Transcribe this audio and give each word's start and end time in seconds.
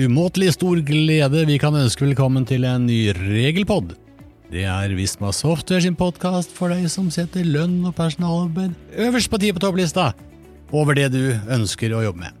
umåtelig 0.00 0.54
stor 0.54 0.78
glede 0.86 1.42
vi 1.48 1.58
kan 1.60 1.74
ønske 1.76 2.06
velkommen 2.06 2.46
til 2.48 2.64
en 2.64 2.86
ny 2.88 3.10
regelpod. 3.16 3.92
Det 4.50 4.62
er 4.66 4.92
Visma 4.96 5.32
Software 5.34 5.82
sin 5.84 5.96
podkast 5.98 6.52
for 6.56 6.72
deg 6.72 6.86
som 6.90 7.10
setter 7.12 7.44
lønn 7.46 7.82
og 7.86 7.94
personalarbeid 7.98 8.72
øverst 9.06 9.30
på 9.30 9.40
ti 9.42 9.50
på 9.54 9.62
topplista 9.62 10.10
over 10.72 10.96
det 10.96 11.10
du 11.12 11.34
ønsker 11.52 11.92
å 11.92 12.04
jobbe 12.06 12.24
med. 12.24 12.38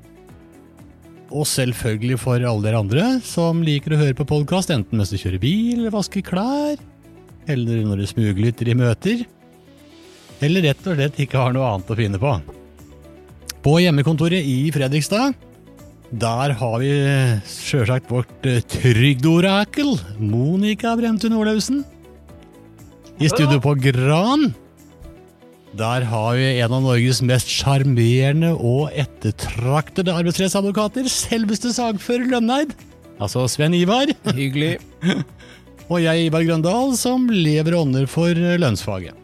Og 1.30 1.44
selvfølgelig 1.46 2.18
for 2.22 2.40
alle 2.40 2.64
dere 2.64 2.80
andre 2.80 3.10
som 3.26 3.60
liker 3.66 3.94
å 3.94 4.00
høre 4.00 4.16
på 4.18 4.28
podkast 4.30 4.72
enten 4.74 4.98
mens 4.98 5.12
du 5.12 5.18
kjører 5.20 5.42
bil, 5.42 5.76
eller 5.82 5.94
vasker 5.94 6.24
klær, 6.26 6.80
eller 7.50 7.84
når 7.86 8.02
du 8.02 8.08
smuglytter 8.10 8.72
i 8.72 8.78
møter, 8.78 9.22
eller 10.40 10.70
rett 10.70 10.88
og 10.88 10.96
slett 10.96 11.22
ikke 11.22 11.38
har 11.38 11.54
noe 11.54 11.68
annet 11.74 11.92
å 11.92 11.98
finne 11.98 12.22
på. 12.22 12.34
På 13.60 13.76
hjemmekontoret 13.82 14.40
i 14.48 14.58
Fredrikstad 14.72 15.36
der 16.10 16.54
har 16.58 16.80
vi 16.82 16.90
sjølsagt 17.46 18.10
vårt 18.10 18.46
eh, 18.48 18.58
trygdeorakel, 18.66 19.94
Monica 20.18 20.96
Bremtun 20.98 21.36
Olaussen. 21.38 21.84
I 23.20 23.28
studio 23.30 23.60
på 23.62 23.76
Gran. 23.78 24.48
Der 25.78 26.02
har 26.10 26.34
vi 26.34 26.48
en 26.58 26.74
av 26.74 26.82
Norges 26.82 27.20
mest 27.22 27.50
sjarmerende 27.52 28.50
og 28.56 28.90
ettertraktede 28.98 30.14
arbeidsrettsadvokater, 30.16 31.06
selveste 31.06 31.70
sagfører 31.76 32.26
Lønneid. 32.32 32.74
Altså 33.20 33.44
Sven 33.52 33.76
Ivar. 33.78 34.10
Hyggelig. 34.32 34.80
og 35.92 36.02
jeg, 36.02 36.26
Ivar 36.26 36.42
Grøndal, 36.48 36.96
som 36.98 37.28
lever 37.30 37.78
ånder 37.78 38.10
for 38.10 38.34
lønnsfaget. 38.34 39.14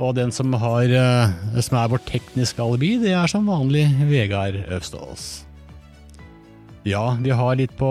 Og 0.00 0.14
den 0.16 0.32
som, 0.32 0.54
har, 0.56 0.88
eh, 0.88 1.60
som 1.60 1.76
er 1.76 1.92
vårt 1.92 2.08
tekniske 2.08 2.64
alibi, 2.64 2.94
det 3.02 3.12
er 3.12 3.28
som 3.28 3.44
vanlig 3.52 3.84
Vegard 4.08 4.56
Øvstås. 4.72 5.49
Ja, 6.88 7.16
vi 7.20 7.30
har 7.30 7.58
litt 7.60 7.72
på 7.76 7.88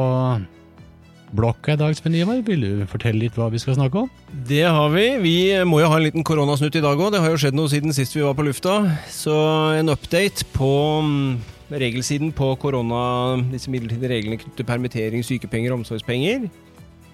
blokka 1.37 1.75
i 1.75 1.77
dag, 1.77 1.93
Sven 1.93 2.15
Ivar. 2.17 2.39
Vil 2.45 2.63
du 2.63 2.87
fortelle 2.89 3.21
litt 3.21 3.35
hva 3.37 3.51
vi 3.53 3.61
skal 3.61 3.77
snakke 3.77 4.01
om? 4.01 4.07
Det 4.49 4.63
har 4.65 4.89
vi. 4.89 5.05
Vi 5.21 5.35
må 5.69 5.83
jo 5.83 5.91
ha 5.91 5.99
en 5.99 6.07
liten 6.07 6.25
koronasnutt 6.25 6.79
i 6.79 6.81
dag 6.81 6.97
òg. 6.97 7.11
Det 7.13 7.21
har 7.21 7.29
jo 7.29 7.41
skjedd 7.43 7.57
noe 7.57 7.69
siden 7.69 7.93
sist 7.93 8.17
vi 8.17 8.25
var 8.25 8.33
på 8.37 8.47
lufta. 8.47 8.79
Så 9.13 9.35
en 9.77 9.93
update 9.93 10.47
på 10.55 10.71
mm, 11.05 11.37
regelsiden 11.69 12.33
på 12.33 12.49
korona, 12.61 13.03
disse 13.51 13.69
midlertidige 13.69 14.09
reglene 14.09 14.41
knyttet 14.41 14.57
til 14.63 14.69
permittering, 14.71 15.25
sykepenger 15.27 15.75
og 15.75 15.83
omsorgspenger. 15.83 16.49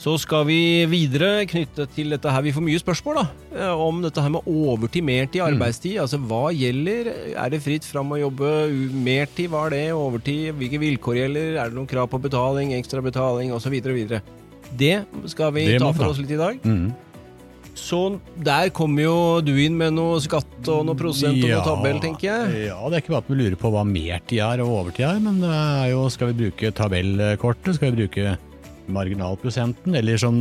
Så 0.02 0.18
skal 0.22 0.44
vi 0.46 0.60
videre 0.92 1.46
knytte 1.50 1.86
til 1.96 2.12
dette 2.14 2.30
her. 2.30 2.44
Vi 2.44 2.54
får 2.54 2.66
mye 2.66 2.82
spørsmål 2.82 3.20
da, 3.22 3.26
eh, 3.56 3.84
om 3.86 4.02
dette 4.04 4.22
her 4.22 4.34
med 4.34 4.50
overtid, 4.50 5.06
mertid, 5.08 5.40
mm. 5.42 5.48
arbeidstid. 5.48 5.96
Mm. 5.96 6.02
Altså 6.04 6.20
hva 6.20 6.44
gjelder? 6.54 7.12
Er 7.34 7.54
det 7.54 7.62
fritt 7.64 7.88
fram 7.88 8.12
å 8.12 8.20
jobbe 8.20 8.52
mertid? 8.92 9.50
Hva 9.54 9.66
er 9.70 9.78
det? 9.78 9.86
Overtid? 9.96 10.52
Hvilke 10.60 10.82
vilkår 10.84 11.22
gjelder? 11.24 11.50
Er 11.56 11.72
det 11.72 11.80
noen 11.80 11.90
krav 11.90 12.12
på 12.12 12.22
betaling, 12.22 12.76
ekstra 12.78 13.02
betaling 13.06 13.56
osv.? 13.56 13.80
Det 14.76 14.96
skal 15.32 15.56
vi 15.56 15.66
det 15.72 15.82
ta 15.82 15.92
for 15.96 16.12
oss 16.12 16.20
litt 16.20 16.36
i 16.36 16.44
dag. 16.44 16.62
Mm. 16.68 16.94
Så 17.76 18.00
der 18.40 18.70
kommer 18.76 19.04
jo 19.04 19.16
du 19.44 19.52
inn 19.60 19.76
med 19.78 19.96
noe 19.98 20.20
skatt 20.24 20.70
og 20.72 20.86
noe 20.88 20.96
prosent 20.98 21.36
og 21.42 21.50
ja, 21.50 21.60
noe 21.60 21.68
tabell, 21.68 22.00
tenker 22.04 22.30
jeg. 22.30 22.68
Ja, 22.70 22.80
det 22.88 22.98
er 22.98 23.04
ikke 23.04 23.16
bare 23.18 23.26
at 23.26 23.32
vi 23.32 23.40
lurer 23.42 23.58
på 23.60 23.72
hva 23.74 23.84
mertid 23.88 24.40
er 24.44 24.64
og 24.64 24.76
overtid 24.80 25.08
er, 25.10 25.20
men 25.24 25.42
det 25.44 25.52
er 25.52 25.90
jo, 25.92 26.06
skal 26.14 26.32
vi 26.32 26.46
bruke 26.46 26.72
tabellkortet? 26.76 27.76
Skal 27.76 27.92
vi 27.92 28.06
bruke 28.06 28.38
marginalprosenten, 28.92 29.96
eller 29.96 30.18
som 30.22 30.40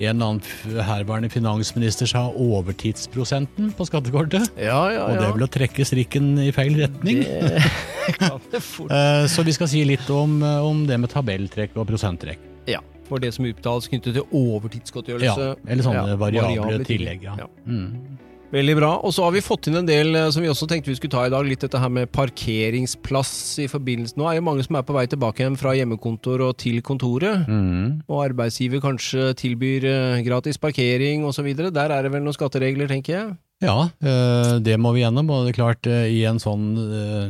en 0.00 0.16
eller 0.16 0.26
annen 0.30 0.84
herværende 0.86 1.28
finansminister 1.28 2.08
sa, 2.08 2.22
overtidsprosenten 2.32 3.72
på 3.76 3.86
skattekortet. 3.88 4.48
Ja, 4.56 4.78
ja, 4.88 4.94
ja. 4.94 5.02
Og 5.04 5.18
det 5.18 5.26
er 5.26 5.34
vel 5.36 5.44
å 5.44 5.50
trekke 5.52 5.84
strikken 5.84 6.30
i 6.40 6.48
feil 6.56 6.78
retning. 6.80 7.20
Det 7.26 8.14
kan 8.16 8.40
det 8.52 8.62
fort. 8.64 8.88
Eh, 8.96 9.26
så 9.28 9.44
vi 9.46 9.52
skal 9.52 9.68
si 9.70 9.82
litt 9.84 10.08
om, 10.10 10.40
om 10.42 10.86
det 10.88 10.96
med 11.02 11.12
tabelltrekk 11.12 11.76
og 11.76 11.86
prosenttrekk. 11.92 12.40
Ja, 12.70 12.80
for 13.10 13.20
det 13.22 13.34
som 13.36 13.44
utbetales 13.44 13.90
knyttet 13.92 14.16
til 14.16 14.24
overtidsgodtgjørelse. 14.40 15.46
Ja, 15.52 15.60
eller 15.68 15.86
sånne 15.86 16.16
variable, 16.16 16.56
variable 16.64 16.88
tillegg. 16.88 17.28
ja. 17.28 17.48
Mm. 17.68 18.18
Veldig 18.50 18.74
bra. 18.80 18.90
Og 19.06 19.12
så 19.14 19.22
har 19.22 19.34
vi 19.34 19.42
fått 19.44 19.68
inn 19.70 19.78
en 19.78 19.86
del 19.86 20.16
eh, 20.18 20.28
som 20.34 20.42
vi 20.42 20.50
også 20.50 20.66
tenkte 20.70 20.90
vi 20.90 20.96
skulle 20.98 21.14
ta 21.14 21.22
i 21.26 21.32
dag. 21.32 21.46
Litt 21.46 21.62
dette 21.62 21.78
her 21.78 21.90
med 21.92 22.10
parkeringsplass 22.14 23.32
i 23.62 23.68
forbindelse 23.70 24.18
Nå 24.18 24.26
er 24.26 24.38
jo 24.38 24.46
mange 24.46 24.64
som 24.66 24.78
er 24.78 24.86
på 24.86 24.96
vei 24.96 25.04
tilbake 25.10 25.44
igjen 25.44 25.58
fra 25.60 25.76
hjemmekontor 25.78 26.42
og 26.48 26.56
til 26.58 26.80
kontoret. 26.86 27.46
Mm. 27.46 28.00
Og 28.10 28.24
arbeidsgiver 28.24 28.82
kanskje 28.82 29.30
tilbyr 29.38 29.86
eh, 29.90 30.22
gratis 30.26 30.58
parkering 30.62 31.22
osv. 31.28 31.46
Der 31.70 31.94
er 31.94 32.02
det 32.02 32.10
vel 32.14 32.24
noen 32.26 32.34
skatteregler, 32.34 32.90
tenker 32.90 33.14
jeg? 33.14 33.28
Ja, 33.62 33.76
eh, 34.02 34.56
det 34.64 34.74
må 34.82 34.96
vi 34.96 35.04
gjennom. 35.04 35.30
Og 35.30 35.46
det 35.46 35.54
er 35.54 35.60
klart, 35.60 35.86
i 35.86 36.24
en 36.26 36.42
sånn 36.42 36.72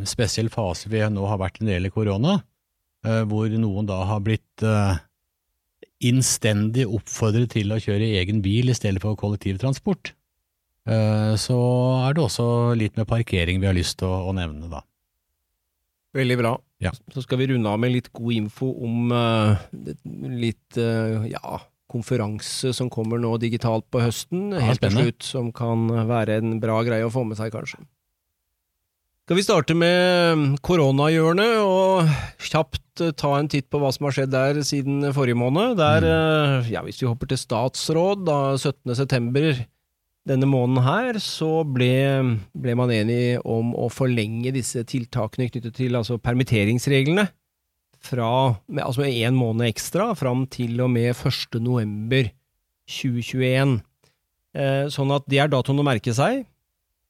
spesiell 0.09 0.49
fase 0.53 0.89
vi 0.89 1.03
nå 1.05 1.27
har 1.29 1.41
vært 1.43 1.61
når 1.61 1.69
det 1.69 1.77
gjelder 1.77 1.95
korona, 1.99 2.39
hvor 3.29 3.53
noen 3.61 3.87
da 3.89 4.03
har 4.09 4.21
blitt 4.25 4.65
innstendig 6.01 6.87
oppfordret 6.89 7.53
til 7.53 7.73
å 7.73 7.81
kjøre 7.81 8.09
egen 8.21 8.41
bil 8.45 8.73
i 8.73 8.77
stedet 8.77 9.01
for 9.05 9.17
kollektivtransport 9.21 10.15
så 10.81 11.57
er 12.07 12.15
det 12.17 12.23
også 12.25 12.45
litt 12.75 12.97
med 12.99 13.07
parkering 13.07 13.61
vi 13.61 13.69
har 13.69 13.77
lyst 13.77 13.99
til 14.01 14.09
å, 14.09 14.31
å 14.31 14.33
nevne, 14.35 14.71
da. 14.73 14.81
Veldig 16.17 16.39
bra. 16.41 16.55
Ja. 16.83 16.91
Så 17.13 17.23
skal 17.23 17.39
vi 17.39 17.51
runde 17.53 17.71
av 17.71 17.79
med 17.79 17.93
litt 17.95 18.09
god 18.17 18.33
info 18.35 18.73
om 18.83 19.13
uh, 19.15 19.61
litt 20.41 20.81
uh, 20.81 21.23
ja, 21.29 21.61
konferanse 21.91 22.73
som 22.77 22.91
kommer 22.91 23.21
nå 23.21 23.37
digitalt 23.43 23.87
på 23.93 24.03
høsten, 24.03 24.51
ja, 24.57 24.65
helt 24.71 24.83
til 24.83 24.97
slutt, 24.97 25.27
som 25.27 25.51
kan 25.55 25.87
være 26.09 26.41
en 26.41 26.59
bra 26.63 26.81
greie 26.87 27.07
å 27.07 27.13
få 27.15 27.27
med 27.29 27.39
seg, 27.39 27.53
kanskje. 27.55 27.83
Skal 29.29 29.39
vi 29.39 29.45
starte 29.47 29.77
med 29.79 30.57
koronahjørnet 30.67 31.61
og 31.63 32.09
kjapt 32.43 33.05
ta 33.21 33.37
en 33.37 33.49
titt 33.53 33.69
på 33.71 33.79
hva 33.79 33.93
som 33.95 34.09
har 34.09 34.17
skjedd 34.17 34.33
der 34.33 34.59
siden 34.67 35.05
forrige 35.15 35.39
måned. 35.39 35.77
Der, 35.79 36.03
mm. 36.03 36.73
ja, 36.73 36.83
Hvis 36.83 36.99
vi 36.99 37.07
hopper 37.07 37.31
til 37.31 37.39
statsråd, 37.39 38.25
da 38.27 38.41
17. 38.59 38.97
september 38.99 39.63
denne 40.29 40.49
måneden 40.49 40.85
her 40.85 41.19
så 41.23 41.63
ble, 41.65 41.93
ble, 42.53 42.77
man 42.77 42.93
enig 42.93 43.41
om 43.49 43.73
å 43.73 43.89
forlenge 43.93 44.53
disse 44.53 44.83
tiltakene 44.89 45.49
knyttet 45.49 45.79
til 45.79 45.97
altså 45.97 46.21
permitteringsreglene 46.21 47.27
fra 48.01 48.57
med, 48.67 48.83
altså 48.85 49.05
med 49.05 49.17
én 49.17 49.37
måned 49.37 49.69
ekstra 49.69 50.11
fram 50.17 50.47
til 50.53 50.81
og 50.85 50.93
med 50.93 51.13
1. 51.13 51.61
november 51.65 52.31
2021. 52.91 53.79
Eh, 54.57 54.87
sånn 54.93 55.13
at 55.15 55.29
det 55.31 55.41
er 55.43 55.53
datoen 55.53 55.81
å 55.83 55.87
merke 55.87 56.15
seg. 56.17 56.45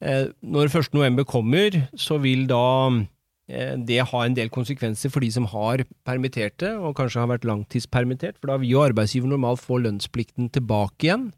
Eh, 0.02 0.26
når 0.42 0.70
1. 0.70 0.92
november 0.96 1.26
kommer, 1.28 1.76
så 1.98 2.18
vil 2.22 2.46
da 2.50 2.90
eh, 3.50 3.76
det 3.78 4.02
ha 4.10 4.22
en 4.24 4.36
del 4.36 4.50
konsekvenser 4.52 5.12
for 5.14 5.24
de 5.24 5.30
som 5.34 5.46
har 5.52 5.84
permitterte, 6.06 6.74
og 6.78 6.96
kanskje 6.98 7.22
har 7.22 7.30
vært 7.32 7.46
langtidspermittert, 7.48 8.40
for 8.40 8.52
da 8.52 8.58
vil 8.62 8.74
jo 8.74 8.84
arbeidsgiver 8.84 9.30
normalt 9.30 9.62
få 9.62 9.78
lønnsplikten 9.84 10.50
tilbake 10.54 11.08
igjen 11.08 11.30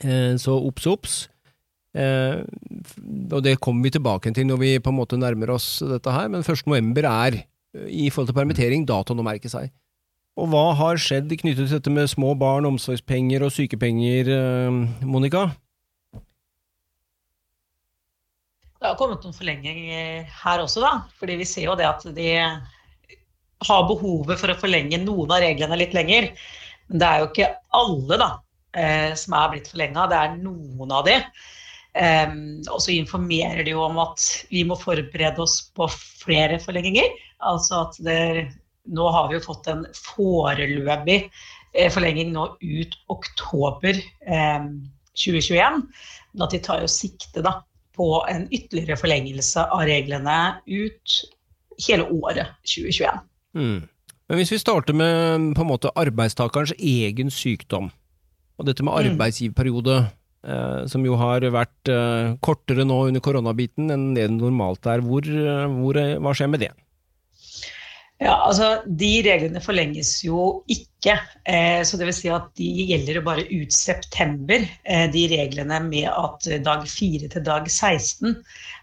så 0.00 0.54
obs, 0.56 0.86
obs. 0.88 1.20
Eh, 1.90 2.42
og 3.34 3.40
det 3.42 3.56
kommer 3.62 3.88
vi 3.88 3.94
tilbake 3.96 4.30
til 4.34 4.46
når 4.46 4.58
vi 4.60 4.74
på 4.78 4.92
en 4.92 4.98
måte 5.00 5.18
nærmer 5.18 5.56
oss 5.56 5.80
dette 5.82 6.12
her, 6.14 6.28
men 6.30 6.44
1. 6.44 6.66
november 6.70 7.08
er, 7.10 7.40
i 7.86 8.10
forhold 8.10 8.30
til 8.30 8.38
permittering, 8.38 8.86
datoen 8.86 9.22
å 9.22 9.26
merke 9.26 9.50
seg. 9.50 9.70
Og 10.38 10.46
hva 10.50 10.70
har 10.78 11.00
skjedd 11.02 11.32
knyttet 11.40 11.66
til 11.66 11.76
dette 11.76 11.92
med 11.92 12.10
små 12.10 12.36
barn, 12.38 12.68
omsorgspenger 12.68 13.42
og 13.46 13.52
sykepenger, 13.54 14.30
eh, 14.36 15.06
Monica? 15.06 15.48
Det 18.80 18.88
har 18.88 18.96
kommet 18.96 19.26
noen 19.26 19.36
forlenginger 19.36 20.28
her 20.40 20.62
også, 20.62 20.80
da. 20.80 20.92
Fordi 21.20 21.36
vi 21.42 21.48
ser 21.48 21.66
jo 21.66 21.76
det 21.76 21.84
at 21.84 22.06
de 22.16 22.30
har 23.60 23.82
behovet 23.90 24.40
for 24.40 24.48
å 24.48 24.56
forlenge 24.56 25.02
noen 25.02 25.34
av 25.34 25.42
reglene 25.44 25.76
litt 25.76 25.92
lenger. 25.92 26.30
Men 26.88 27.02
det 27.02 27.10
er 27.10 27.18
jo 27.20 27.26
ikke 27.28 27.50
alle, 27.76 28.16
da 28.16 28.30
eh, 28.76 29.12
som 29.18 29.36
er 29.38 29.54
blitt 29.54 29.70
forlenga. 29.72 30.06
Det 30.10 30.20
er 30.20 30.36
noen 30.40 30.94
av 30.94 31.08
de. 31.08 31.16
Um, 31.90 32.60
og 32.70 32.78
så 32.84 32.92
informerer 32.94 33.64
de 33.66 33.72
jo 33.72 33.80
om 33.82 33.96
at 33.98 34.22
vi 34.52 34.60
må 34.62 34.76
forberede 34.78 35.42
oss 35.42 35.56
på 35.74 35.88
flere 35.90 36.60
forlenginger. 36.62 37.08
Altså 37.42 37.80
at 37.88 37.98
det, 38.06 38.20
nå 38.94 39.08
har 39.10 39.28
vi 39.28 39.38
jo 39.38 39.46
fått 39.48 39.66
en 39.72 39.82
foreløpig 39.96 41.18
eh, 41.74 41.90
forlenging 41.90 42.30
nå 42.34 42.46
ut 42.62 42.96
oktober 43.10 43.98
eh, 43.98 44.70
2021. 45.18 45.82
Men 46.30 46.46
at 46.46 46.54
de 46.54 46.62
tar 46.62 46.84
jo 46.84 46.90
sikte 46.90 47.42
da, 47.42 47.58
på 47.98 48.12
en 48.30 48.46
ytterligere 48.54 48.98
forlengelse 49.00 49.66
av 49.74 49.82
reglene 49.90 50.38
ut 50.70 51.20
hele 51.88 52.06
året 52.06 52.54
2021. 52.62 53.24
Mm. 53.58 53.80
Men 54.30 54.38
hvis 54.38 54.52
vi 54.54 54.60
starter 54.62 54.94
med 54.94 55.50
på 55.56 55.64
en 55.64 55.72
måte 55.72 55.90
arbeidstakerens 55.98 56.72
egen 56.78 57.32
sykdom. 57.34 57.90
Og 58.60 58.68
dette 58.68 58.84
med 58.84 58.92
mm. 58.92 59.14
arbeidsgiverperiode, 59.14 59.96
eh, 60.44 60.82
som 60.92 61.06
jo 61.06 61.16
har 61.20 61.46
vært 61.54 61.90
eh, 61.92 62.36
kortere 62.44 62.84
nå 62.86 63.00
under 63.08 63.24
koronabiten 63.24 63.90
enn 63.94 64.12
det 64.18 64.28
normalt 64.34 64.86
er, 64.90 65.02
hvor, 65.04 65.24
eh, 65.24 65.66
hvor, 65.80 65.98
eh, 66.00 66.18
hva 66.20 66.36
skjer 66.36 66.52
med 66.52 66.64
det? 66.66 66.70
Ja, 68.20 68.34
altså 68.44 68.82
De 68.84 69.08
reglene 69.24 69.62
forlenges 69.64 70.18
jo 70.26 70.60
ikke. 70.68 71.14
Eh, 71.48 71.80
så 71.88 71.96
det 71.96 72.10
vil 72.10 72.18
si 72.18 72.28
at 72.28 72.50
de 72.60 72.68
gjelder 72.90 73.22
bare 73.24 73.46
ut 73.48 73.72
september. 73.72 74.66
Eh, 74.84 75.06
de 75.14 75.24
reglene 75.32 75.78
med 75.86 76.10
at 76.12 76.50
dag 76.66 76.84
4 76.84 77.30
til 77.32 77.46
dag 77.46 77.70
16 77.70 78.36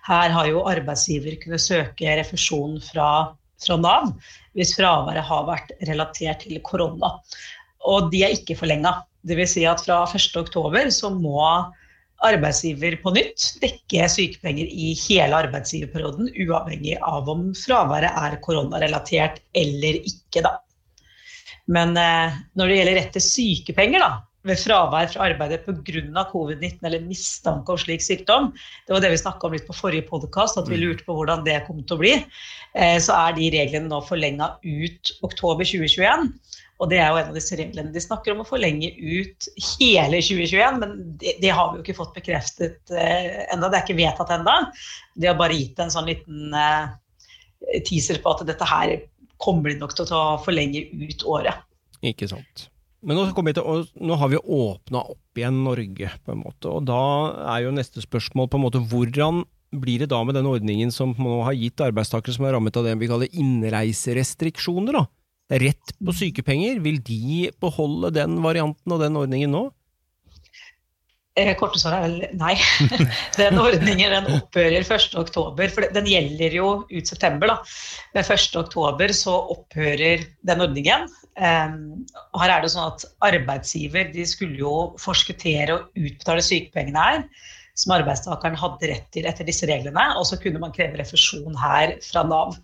Her 0.09 0.33
har 0.33 0.49
jo 0.49 0.65
arbeidsgiver 0.65 1.37
kunnet 1.43 1.61
søke 1.61 2.17
refusjon 2.17 2.81
fra 2.81 3.11
fra 3.61 3.77
Nav 3.81 4.11
hvis 4.57 4.73
fraværet 4.77 5.25
har 5.25 5.45
vært 5.47 5.71
relatert 5.89 6.43
til 6.45 6.57
korona. 6.65 7.13
Og 7.87 8.09
de 8.13 8.23
er 8.25 8.33
ikke 8.35 8.57
forlenga. 8.57 8.95
Dvs. 9.27 9.57
Si 9.57 9.65
at 9.67 9.83
fra 9.85 10.03
1.10 10.07 10.93
så 10.95 11.11
må 11.13 11.43
arbeidsgiver 12.25 12.97
på 13.03 13.13
nytt 13.13 13.59
dekke 13.61 14.07
sykepenger 14.09 14.65
i 14.65 14.93
hele 15.03 15.37
arbeidsgiverperioden, 15.43 16.31
uavhengig 16.47 16.95
av 17.05 17.29
om 17.29 17.51
fraværet 17.57 18.09
er 18.09 18.39
koronarelatert 18.45 19.41
eller 19.57 19.99
ikke. 20.01 20.41
Da. 20.45 20.55
Men 21.69 21.93
eh, 21.99 22.39
når 22.57 22.71
det 22.71 22.79
gjelder 22.79 22.99
rett 23.01 23.13
til 23.17 23.25
sykepenger, 23.27 24.01
da, 24.01 24.11
ved 24.47 24.61
fravær 24.61 25.09
fra 25.11 25.25
arbeidet 25.27 25.65
pga. 25.65 26.23
covid-19 26.31 26.85
eller 26.87 27.05
mistanke 27.05 27.73
om 27.73 27.79
slik 27.81 28.03
sykdom, 28.03 28.53
det 28.87 28.95
var 28.95 29.03
det 29.03 29.11
vi 29.13 29.21
snakka 29.21 29.47
om 29.47 29.55
litt 29.57 29.67
på 29.67 29.75
forrige 29.75 30.07
podkast, 30.09 30.57
at 30.57 30.69
vi 30.71 30.79
mm. 30.79 30.83
lurte 30.83 31.07
på 31.07 31.17
hvordan 31.17 31.43
det 31.45 31.59
kom 31.67 31.83
til 31.83 31.97
å 31.97 32.01
bli, 32.01 32.13
eh, 32.73 32.97
så 33.03 33.17
er 33.27 33.37
de 33.37 33.51
reglene 33.57 33.91
nå 33.91 34.01
forlenga 34.07 34.55
ut 34.63 35.13
oktober 35.27 35.67
2021. 35.67 36.31
Og 36.77 36.91
det 36.91 36.99
er 37.01 37.09
jo 37.09 37.17
en 37.17 37.31
av 37.31 37.37
disse 37.37 37.57
reglene 37.57 37.93
de 37.93 38.01
snakker 38.03 38.35
om 38.35 38.43
å 38.43 38.47
forlenge 38.47 38.91
ut 38.93 39.47
hele 39.79 40.19
2021, 40.21 40.79
men 40.83 40.95
det, 41.17 41.37
det 41.41 41.49
har 41.49 41.71
vi 41.71 41.79
jo 41.79 41.85
ikke 41.85 41.97
fått 41.97 42.13
bekreftet 42.17 42.93
eh, 42.93 43.43
enda, 43.53 43.71
Det 43.71 43.79
er 43.79 43.85
ikke 43.85 43.97
vedtatt 43.97 44.33
enda. 44.37 44.59
De 45.17 45.29
har 45.29 45.39
bare 45.39 45.57
gitt 45.57 45.81
en 45.81 45.93
sånn 45.93 46.09
liten 46.09 46.53
eh, 46.53 47.81
teaser 47.87 48.21
på 48.21 48.35
at 48.35 48.45
dette 48.45 48.69
her 48.69 48.93
kommer 49.41 49.73
de 49.73 49.81
nok 49.81 49.97
til 49.97 50.13
å 50.13 50.23
forlenge 50.45 50.85
ut 50.93 51.25
året. 51.29 51.65
Ikke 52.05 52.29
sant. 52.29 52.67
Men 53.05 53.17
nå, 53.17 53.27
til, 53.29 53.83
nå, 54.01 54.15
har 54.17 54.31
vi 54.33 54.39
åpna 54.41 55.03
opp 55.13 55.39
igjen 55.39 55.61
Norge, 55.65 56.09
på 56.25 56.33
en 56.33 56.41
måte. 56.41 56.69
Og 56.69 56.87
da 56.89 57.01
er 57.55 57.65
jo 57.65 57.75
neste 57.75 58.01
spørsmål 58.03 58.49
på 58.49 58.59
en 58.59 58.65
måte 58.65 58.81
hvordan 58.81 59.45
blir 59.77 60.01
det 60.01 60.11
da 60.13 60.21
med 60.23 60.37
den 60.37 60.47
ordningen 60.47 60.93
som 60.93 61.13
nå 61.19 61.41
har 61.45 61.57
gitt 61.57 61.81
arbeidstakere 61.83 62.33
som 62.35 62.47
er 62.47 62.55
rammet 62.55 62.77
av 62.79 62.87
det 62.87 62.95
vi 63.01 63.09
kaller 63.09 63.33
innreiserestriksjoner, 63.35 64.95
da? 64.95 65.05
Rett 65.47 65.93
på 66.03 66.11
sykepenger, 66.11 66.81
vil 66.83 66.99
de 67.07 67.47
beholde 67.61 68.11
den 68.15 68.39
varianten 68.43 68.91
og 68.91 69.03
den 69.03 69.15
ordningen 69.19 69.53
nå? 69.55 69.67
Eh, 71.37 71.53
korte 71.57 71.79
svaret 71.79 72.01
er 72.01 72.07
vel 72.07 72.39
nei. 72.39 72.55
Den 73.37 73.59
ordningen 73.61 74.13
den 74.15 74.29
opphører 74.39 74.81
1.10. 74.81 75.59
For 75.69 75.85
den 75.93 76.09
gjelder 76.09 76.55
jo 76.57 76.69
ut 76.89 77.11
september. 77.11 77.51
da. 77.51 77.57
Men 78.15 78.25
1.10 78.25 79.13
så 79.13 79.35
opphører 79.53 80.25
den 80.49 80.65
ordningen. 80.65 81.05
Og 81.37 82.41
her 82.41 82.55
er 82.55 82.65
det 82.65 82.71
sånn 82.73 82.89
at 82.89 83.05
Arbeidsgiver 83.27 84.09
de 84.15 84.25
skulle 84.25 84.57
jo 84.63 84.73
forskuttere 85.01 85.75
og 85.75 86.01
utbetale 86.01 86.41
sykepengene 86.41 87.05
her, 87.05 87.21
som 87.77 87.93
arbeidstakeren 87.93 88.57
hadde 88.57 88.89
rett 88.89 89.05
til 89.13 89.29
etter 89.29 89.45
disse 89.45 89.69
reglene. 89.69 90.07
Og 90.17 90.25
så 90.25 90.41
kunne 90.41 90.63
man 90.63 90.73
kreve 90.73 90.97
refusjon 90.97 91.53
her 91.61 91.99
fra 92.01 92.25
Nav. 92.25 92.57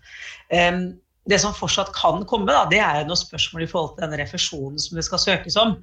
Det 1.30 1.38
som 1.40 1.54
fortsatt 1.56 1.92
kan 1.96 2.24
komme, 2.28 2.52
da, 2.52 2.66
det 2.68 2.80
er 2.84 3.06
noe 3.08 3.16
spørsmål 3.16 3.64
i 3.64 3.68
forhold 3.70 3.94
til 3.96 4.04
den 4.04 4.18
refusjonen 4.20 4.80
som 4.80 4.98
det 4.98 5.06
skal 5.06 5.22
søkes 5.22 5.56
om. 5.60 5.78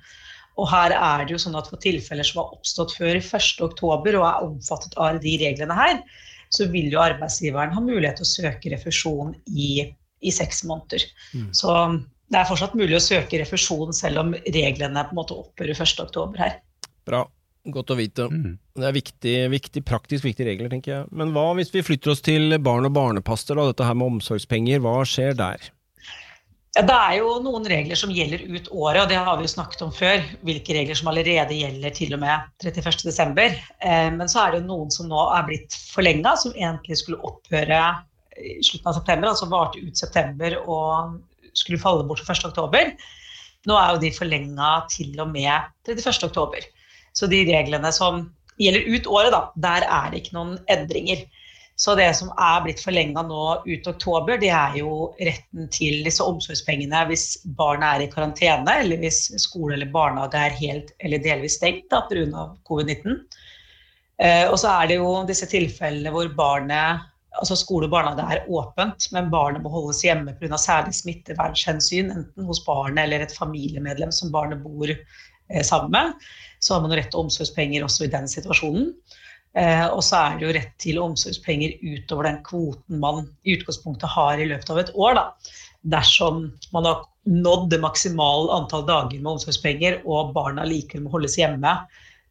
Og 0.59 0.67
her 0.69 0.93
er 0.93 1.23
det 1.25 1.33
jo 1.33 1.39
sånn 1.41 1.57
at 1.57 1.69
For 1.71 1.81
tilfeller 1.81 2.27
som 2.27 2.43
har 2.43 2.51
oppstått 2.57 2.93
før 2.97 3.17
1.10 3.17 3.87
og 3.87 4.09
er 4.11 4.43
omfattet 4.43 4.97
av 4.99 5.21
de 5.23 5.37
reglene 5.41 5.77
her, 5.77 6.01
så 6.51 6.67
vil 6.69 6.91
jo 6.91 6.99
arbeidsgiveren 7.01 7.73
ha 7.73 7.83
mulighet 7.83 8.19
til 8.19 8.27
å 8.27 8.31
søke 8.31 8.73
refusjon 8.73 9.33
i, 9.47 9.87
i 10.19 10.33
seks 10.35 10.65
måneder. 10.67 11.05
Mm. 11.31 11.51
Så 11.55 11.75
det 12.31 12.39
er 12.39 12.49
fortsatt 12.49 12.75
mulig 12.77 12.97
å 12.99 13.03
søke 13.03 13.39
refusjon 13.41 13.95
selv 13.95 14.25
om 14.25 14.35
reglene 14.35 15.05
på 15.07 15.15
en 15.15 15.21
måte 15.21 15.37
opphører 15.39 15.79
1.10 15.87 16.37
her. 16.39 16.59
Bra. 17.07 17.23
Godt 17.69 17.91
å 17.93 17.97
vite. 17.99 18.25
Mm. 18.25 18.55
Det 18.79 18.87
er 18.87 18.95
viktig, 18.95 19.35
viktig, 19.53 19.83
praktisk 19.85 20.25
viktige 20.25 20.47
regler, 20.49 20.71
tenker 20.71 20.93
jeg. 20.95 21.09
Men 21.13 21.33
hva 21.35 21.51
hvis 21.59 21.69
vi 21.73 21.83
flytter 21.85 22.15
oss 22.15 22.23
til 22.25 22.57
barn 22.63 22.87
og 22.89 22.95
barnepaster, 22.95 23.57
da, 23.57 23.67
dette 23.69 23.85
her 23.85 23.97
med 23.99 24.15
omsorgspenger, 24.15 24.81
hva 24.81 24.95
skjer 25.05 25.37
der? 25.37 25.69
Ja, 26.71 26.85
det 26.87 26.95
er 26.95 27.15
jo 27.19 27.33
noen 27.43 27.65
regler 27.67 27.99
som 27.99 28.13
gjelder 28.15 28.45
ut 28.47 28.69
året, 28.71 29.01
og 29.03 29.09
det 29.11 29.19
har 29.19 29.37
vi 29.37 29.43
jo 29.43 29.53
snakket 29.53 29.83
om 29.85 29.91
før. 29.93 30.23
Hvilke 30.47 30.77
regler 30.77 30.97
som 30.97 31.11
allerede 31.11 31.57
gjelder 31.57 31.93
til 31.93 32.15
og 32.15 32.21
med 32.23 32.47
31.12. 32.63 33.41
Eh, 33.43 34.07
men 34.15 34.31
så 34.31 34.45
er 34.45 34.53
det 34.53 34.61
jo 34.61 34.69
noen 34.69 34.93
som 34.95 35.11
nå 35.11 35.25
er 35.35 35.49
blitt 35.49 35.75
forlenga, 35.91 36.33
som 36.39 36.55
egentlig 36.55 37.01
skulle 37.01 37.19
opphøre 37.27 37.81
i 38.39 38.61
slutten 38.63 38.89
av 38.89 38.97
september, 38.97 39.29
altså 39.29 39.51
varte 39.51 39.83
ut 39.83 39.99
september 39.99 40.55
og 40.63 41.19
skulle 41.53 41.81
falle 41.81 42.07
bort 42.07 42.23
1.10. 42.23 42.95
Nå 43.69 43.77
er 43.77 43.91
jo 43.91 44.01
de 44.01 44.15
forlenga 44.15 44.69
til 44.89 45.11
og 45.21 45.29
med 45.35 45.51
31.10. 45.91 46.71
Så 47.17 47.27
de 47.31 47.43
reglene 47.49 47.91
som 47.95 48.25
gjelder 48.61 48.87
ut 48.93 49.07
året, 49.09 49.33
da, 49.33 49.45
der 49.63 49.87
er 49.87 50.11
det 50.11 50.21
ikke 50.21 50.37
noen 50.37 50.57
endringer. 50.71 51.23
Så 51.81 51.95
det 51.97 52.11
som 52.13 52.29
er 52.37 52.59
blitt 52.61 52.81
forlenga 52.83 53.23
nå 53.25 53.43
ut 53.65 53.87
oktober, 53.89 54.37
det 54.41 54.51
er 54.53 54.75
jo 54.77 55.11
retten 55.17 55.69
til 55.73 56.03
disse 56.05 56.21
omsorgspengene 56.21 57.05
hvis 57.09 57.39
barnet 57.57 57.87
er 57.87 58.03
i 58.05 58.09
karantene, 58.11 58.75
eller 58.83 59.01
hvis 59.01 59.23
skole 59.41 59.73
eller 59.77 59.89
barnehage 59.93 60.37
er 60.37 60.59
helt 60.59 60.91
eller 61.01 61.23
delvis 61.23 61.57
stengt 61.57 61.89
pga. 61.89 62.43
covid-19. 62.69 63.17
Eh, 64.21 64.45
og 64.51 64.59
så 64.61 64.75
er 64.75 64.91
det 64.91 64.99
jo 64.99 65.15
disse 65.25 65.49
tilfellene 65.49 66.13
hvor 66.13 66.29
barnet 66.37 67.07
altså 67.39 67.55
skole 67.57 67.87
og 67.87 67.95
barnehage 67.95 68.37
er 68.37 68.45
åpent, 68.51 69.07
men 69.15 69.31
barnet 69.33 69.63
må 69.63 69.71
holdes 69.73 70.03
hjemme 70.05 70.35
pga. 70.37 70.59
særlig 70.61 70.93
smittevernhensyn, 70.99 72.11
enten 72.13 72.45
hos 72.45 72.61
barnet 72.67 73.07
eller 73.07 73.25
et 73.25 73.33
familiemedlem 73.37 74.13
som 74.13 74.29
barnet 74.33 74.61
bor 74.61 74.91
eh, 74.91 75.63
sammen 75.65 75.95
med. 75.97 76.13
Så 76.61 76.75
har 76.75 76.83
man 76.85 76.93
rett 76.93 77.09
til 77.11 77.23
omsorgspenger 77.23 77.85
også 77.85 78.05
i 78.05 78.13
den 78.13 78.29
situasjonen. 78.29 78.91
Eh, 79.57 79.87
og 79.91 79.99
så 80.05 80.19
er 80.21 80.37
det 80.37 80.45
jo 80.45 80.53
rett 80.55 80.75
til 80.79 80.99
omsorgspenger 81.03 81.81
utover 81.81 82.29
den 82.29 82.39
kvoten 82.45 83.01
man 83.01 83.25
i 83.43 83.57
utgangspunktet 83.57 84.13
har 84.13 84.39
i 84.39 84.47
løpet 84.47 84.71
av 84.71 84.79
et 84.79 84.93
år. 84.95 85.17
Da. 85.17 85.25
Dersom 85.97 86.45
man 86.71 86.87
har 86.87 87.03
nådd 87.27 87.69
det 87.73 87.81
maksimale 87.83 88.53
antall 88.55 88.85
dager 88.87 89.19
med 89.19 89.33
omsorgspenger, 89.35 90.01
og 90.05 90.31
barna 90.37 90.65
likevel 90.67 91.05
må 91.05 91.13
holdes 91.17 91.37
hjemme 91.41 91.75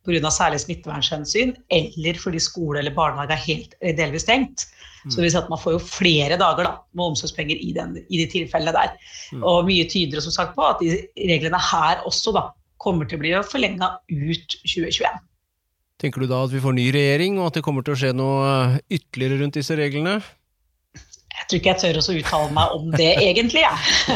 pga. 0.07 0.31
særlig 0.33 0.61
smittevernhensyn, 0.63 1.53
eller 1.69 2.19
fordi 2.19 2.41
skole 2.41 2.81
eller 2.81 2.95
barnehage 2.97 3.37
er 3.37 3.47
helt 3.47 3.75
delvis 3.99 4.25
stengt. 4.25 4.67
Mm. 5.05 5.11
Så 5.11 5.17
det 5.17 5.25
vil 5.25 5.33
si 5.33 5.41
at 5.41 5.51
man 5.53 5.61
får 5.61 5.77
jo 5.77 5.83
flere 5.85 6.39
dager 6.41 6.65
da, 6.65 6.73
med 6.95 7.13
omsorgspenger 7.13 7.57
i, 7.57 7.73
den, 7.77 7.99
i, 8.09 8.17
de 8.17 8.27
tilfellene 8.31 8.73
der. 8.73 8.97
Mm. 9.33 9.45
Og 9.45 9.69
mye 9.69 9.85
tyder 9.89 10.25
som 10.25 10.33
sagt 10.33 10.57
på 10.57 10.65
at 10.65 10.81
de 10.81 11.05
reglene 11.29 11.61
her 11.71 12.03
også 12.09 12.33
da, 12.37 12.49
kommer 12.81 13.09
til 13.09 13.21
å 13.21 13.23
bli 13.25 13.35
forlenga 13.47 13.93
ut 14.09 14.59
2021. 14.65 15.21
Tenker 16.01 16.25
du 16.25 16.31
da 16.31 16.45
at 16.47 16.53
vi 16.53 16.63
får 16.65 16.77
ny 16.77 16.87
regjering, 16.95 17.39
og 17.41 17.51
at 17.51 17.59
det 17.59 17.65
kommer 17.65 17.85
til 17.85 17.93
å 17.93 18.01
skje 18.01 18.13
noe 18.17 18.45
eh, 18.49 18.77
ytterligere 18.97 19.43
rundt 19.43 19.59
disse 19.59 19.77
reglene? 19.77 20.21
Jeg 21.41 21.49
tror 21.49 21.59
ikke 21.59 21.73
jeg 21.73 21.81
tør 21.83 21.99
å 22.01 22.15
uttale 22.21 22.55
meg 22.57 22.75
om 22.77 22.89
det, 22.95 23.11
egentlig. 23.29 23.65
Jeg. 23.67 24.09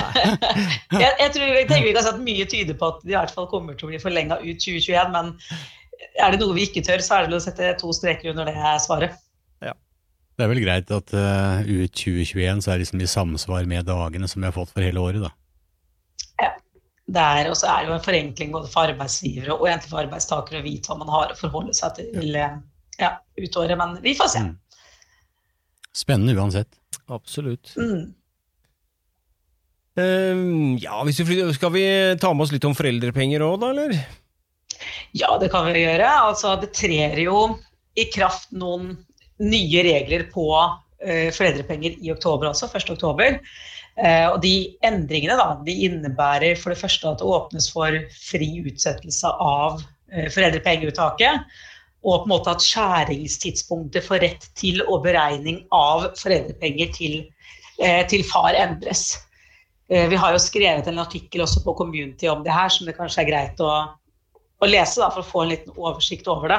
jeg, 0.97 1.13
jeg, 1.21 1.31
tror, 1.37 1.47
jeg 1.51 1.69
tenker 1.69 1.89
vi 1.89 1.95
kan 1.97 2.07
si 2.07 2.13
at 2.15 2.25
Mye 2.25 2.49
tyder 2.49 2.79
på 2.81 2.91
at 2.93 3.05
det 3.05 3.13
i 3.13 3.19
hvert 3.19 3.35
fall 3.37 3.49
kommer 3.53 3.77
til 3.77 3.89
å 3.89 3.93
bli 3.93 4.01
forlenga 4.01 4.41
ut 4.41 4.65
2021. 4.65 5.13
Men 5.13 5.35
er 6.25 6.33
det 6.33 6.41
noe 6.41 6.57
vi 6.57 6.67
ikke 6.69 6.85
tør, 6.87 7.05
så 7.05 7.19
er 7.19 7.25
det 7.25 7.33
vel 7.33 7.39
å 7.41 7.45
sette 7.45 7.71
to 7.81 7.93
streker 7.97 8.33
under 8.33 8.49
det 8.49 8.75
svaret. 8.85 9.21
Ja. 9.65 9.77
Det 10.35 10.47
er 10.47 10.53
vel 10.55 10.65
greit 10.65 10.93
at 10.95 11.15
uh, 11.17 11.61
ut 11.69 11.93
2021 11.93 12.65
så 12.65 12.73
er 12.73 12.79
det 12.79 12.87
liksom 12.87 13.05
i 13.05 13.13
samsvar 13.13 13.69
med 13.71 13.89
dagene 13.89 14.31
som 14.31 14.41
vi 14.41 14.49
har 14.49 14.57
fått 14.57 14.73
for 14.73 14.85
hele 14.85 15.05
året, 15.05 15.25
da. 15.25 15.35
Der, 17.05 17.51
og 17.51 17.57
så 17.61 17.69
er 17.69 17.83
det 17.83 17.91
jo 17.91 17.97
en 17.99 18.05
forenkling 18.05 18.53
både 18.55 18.71
for 18.73 18.89
arbeidsgivere 18.89 19.53
og 19.53 19.67
egentlig 19.69 19.91
for 19.91 20.01
arbeidstakere 20.01 20.63
å 20.63 20.65
vite 20.65 20.89
hva 20.89 21.03
man 21.03 21.13
har 21.13 21.35
å 21.35 21.37
forholde 21.37 21.75
seg 21.77 21.99
til 21.99 22.39
ja, 22.39 23.11
utåret. 23.37 23.77
Men 23.77 23.99
vi 24.05 24.15
får 24.17 24.31
se. 24.33 24.45
Mm. 24.47 24.55
Spennende 25.95 26.35
uansett. 26.41 26.81
Absolutt. 27.13 27.75
Mm. 27.77 28.15
Uh, 29.95 30.75
ja, 30.83 30.97
vi, 31.07 31.13
skal 31.15 31.73
vi 31.75 31.85
ta 32.21 32.33
med 32.35 32.47
oss 32.47 32.55
litt 32.55 32.65
om 32.67 32.75
foreldrepenger 32.75 33.45
òg, 33.47 33.61
da, 33.63 33.71
eller? 33.75 33.95
Ja, 35.15 35.37
det 35.39 35.53
kan 35.53 35.69
vi 35.69 35.85
gjøre. 35.85 36.09
Altså, 36.31 36.57
det 36.63 36.73
trer 36.75 37.21
jo 37.23 37.45
i 37.95 38.09
kraft 38.11 38.51
noen 38.57 38.97
nye 39.45 39.85
regler 39.87 40.27
på 40.33 40.49
uh, 40.57 41.29
foreldrepenger 41.37 42.01
i 42.01 42.11
oktober 42.15 42.51
også, 42.51 42.73
1. 42.73 42.91
oktober. 42.97 43.39
Eh, 43.95 44.27
og 44.27 44.41
de 44.43 44.75
endringene 44.83 45.37
da, 45.39 45.53
de 45.63 45.75
innebærer 45.87 46.59
for 46.59 46.75
det 46.75 46.81
første 46.81 47.07
at 47.13 47.21
det 47.21 47.29
åpnes 47.31 47.69
for 47.71 47.99
fri 48.17 48.49
utsettelse 48.65 49.31
av 49.31 49.85
eh, 50.11 50.27
foreldrepengeuttaket. 50.35 51.45
Og 52.05 52.25
på 52.25 52.27
en 52.27 52.33
måte 52.35 52.53
at 52.53 52.65
skjæringstidspunktet 52.65 54.05
for 54.05 54.21
rett 54.21 54.49
til 54.59 54.83
og 54.85 55.07
beregning 55.07 55.63
av 55.73 56.11
foreldrepenger 56.21 56.91
til, 56.97 57.21
eh, 57.79 58.03
til 58.11 58.27
far 58.29 58.59
endres. 58.59 59.13
Vi 59.85 60.17
har 60.17 60.33
jo 60.33 60.41
skrevet 60.41 60.87
en 60.89 61.03
artikkel 61.03 61.43
også 61.45 61.61
på 61.61 61.75
Community 61.77 62.25
om 62.27 62.41
det 62.43 62.55
her, 62.57 62.71
som 62.73 62.87
det 62.89 62.95
kanskje 62.97 63.21
er 63.21 63.27
greit 63.29 63.59
å, 63.61 63.73
å 64.41 64.69
lese 64.69 65.03
da, 65.03 65.11
for 65.13 65.21
å 65.21 65.29
få 65.29 65.43
en 65.43 65.51
liten 65.51 65.75
oversikt 65.77 66.31
over 66.33 66.49
det. 66.55 66.57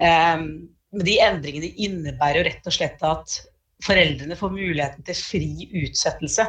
Men 0.00 1.04
de 1.04 1.18
endringene 1.20 1.68
innebærer 1.84 2.40
jo 2.40 2.46
rett 2.48 2.70
og 2.70 2.76
slett 2.78 3.04
at 3.04 3.36
foreldrene 3.84 4.36
får 4.38 4.54
muligheten 4.54 5.04
til 5.06 5.18
fri 5.18 5.68
utsettelse 5.82 6.46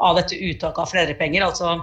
av 0.00 0.16
dette 0.18 0.38
uttaket 0.38 0.82
av 0.84 0.90
foreldrepenger. 0.90 1.44
Altså 1.44 1.76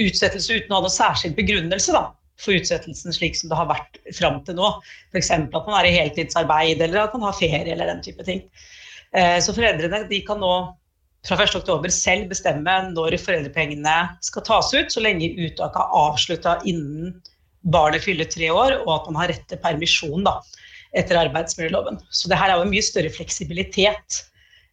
utsettelse 0.00 0.58
uten 0.58 0.74
å 0.74 0.80
ha 0.80 0.84
noen 0.84 0.94
særskilt 0.94 1.36
begrunnelse 1.38 1.94
da, 1.94 2.06
for 2.40 2.56
utsettelsen 2.58 3.14
slik 3.14 3.38
som 3.38 3.52
det 3.52 3.58
har 3.58 3.70
vært 3.70 4.00
fram 4.16 4.40
til 4.46 4.58
nå. 4.58 4.70
F.eks. 5.14 5.30
at 5.36 5.52
man 5.54 5.76
er 5.78 5.90
i 5.90 5.98
heltidsarbeid 5.98 6.82
eller 6.82 7.06
at 7.06 7.14
man 7.16 7.28
har 7.28 7.38
ferie 7.38 7.74
eller 7.76 7.92
den 7.92 8.02
type 8.04 8.26
ting. 8.26 8.42
Eh, 9.14 9.38
så 9.44 9.54
foreldrene 9.54 10.04
de 10.10 10.20
kan 10.26 10.42
nå 10.42 10.54
fra 11.24 11.38
1.10 11.40 11.88
selv 11.94 12.26
bestemme 12.28 12.72
når 12.90 13.16
foreldrepengene 13.22 13.94
skal 14.26 14.44
tas 14.44 14.74
ut, 14.74 14.90
så 14.92 15.00
lenge 15.00 15.30
uttaket 15.38 15.80
er 15.80 15.94
avslutta 16.02 16.58
innen 16.68 17.14
barnet 17.72 18.04
fyller 18.04 18.28
tre 18.28 18.50
år, 18.52 18.80
og 18.82 18.90
at 18.98 19.06
man 19.08 19.22
har 19.22 19.32
rett 19.32 19.46
til 19.48 19.60
permisjon 19.62 20.26
da, 20.26 20.34
etter 20.98 21.18
arbeidsmiljøloven. 21.24 22.00
Så 22.14 22.30
det 22.30 22.38
her 22.38 22.52
er 22.52 22.60
jo 22.60 22.66
en 22.66 22.72
mye 22.72 22.86
større 22.86 23.12
fleksibilitet 23.12 24.22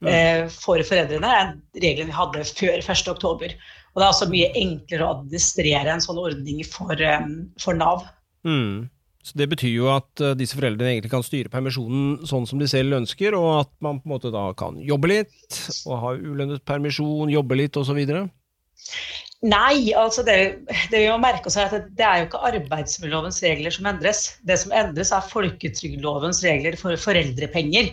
mm. 0.04 0.10
eh, 0.12 0.46
for 0.54 0.82
foreldrene 0.88 1.36
enn 1.42 1.54
reglene 1.82 2.12
vi 2.12 2.18
hadde 2.18 2.48
før 2.48 2.82
1.10. 2.82 3.56
Og 3.92 4.00
det 4.00 4.06
er 4.06 4.10
også 4.14 4.32
mye 4.32 4.50
enklere 4.56 5.06
å 5.06 5.14
administrere 5.18 5.92
en 5.92 6.04
sånn 6.04 6.20
ordning 6.22 6.64
for, 6.68 6.96
um, 6.96 7.32
for 7.60 7.78
Nav. 7.78 8.06
Mm. 8.48 8.88
Så 9.22 9.38
Det 9.38 9.50
betyr 9.52 9.74
jo 9.76 9.90
at 9.94 10.24
uh, 10.24 10.34
disse 10.38 10.58
foreldrene 10.58 10.96
egentlig 10.96 11.12
kan 11.12 11.26
styre 11.26 11.52
permisjonen 11.54 12.24
sånn 12.26 12.48
som 12.50 12.62
de 12.62 12.70
selv 12.72 12.98
ønsker, 12.98 13.36
og 13.38 13.50
at 13.60 13.72
man 13.84 14.00
på 14.02 14.10
en 14.10 14.16
måte 14.16 14.32
da 14.34 14.48
kan 14.58 14.80
jobbe 14.82 15.12
litt, 15.12 15.60
og 15.86 16.00
ha 16.02 16.14
ulønnet 16.18 16.66
permisjon, 16.66 17.30
jobbe 17.34 17.60
litt 17.60 17.78
osv.? 17.78 18.00
Nei, 19.42 19.90
altså 19.98 20.22
det, 20.22 20.36
det, 20.70 21.00
vi 21.00 21.08
må 21.10 21.16
merke 21.18 21.50
oss 21.50 21.56
er 21.58 21.72
at 21.74 21.88
det 21.98 22.06
er 22.06 22.20
jo 22.20 22.28
ikke 22.28 22.42
arbeidsmiljølovens 22.52 23.40
regler 23.42 23.74
som 23.74 23.88
endres. 23.90 24.20
Det 24.46 24.60
som 24.62 24.74
endres, 24.78 25.10
er 25.18 25.32
folketrygdlovens 25.32 26.44
regler 26.46 26.78
for 26.78 26.94
foreldrepenger. 27.02 27.90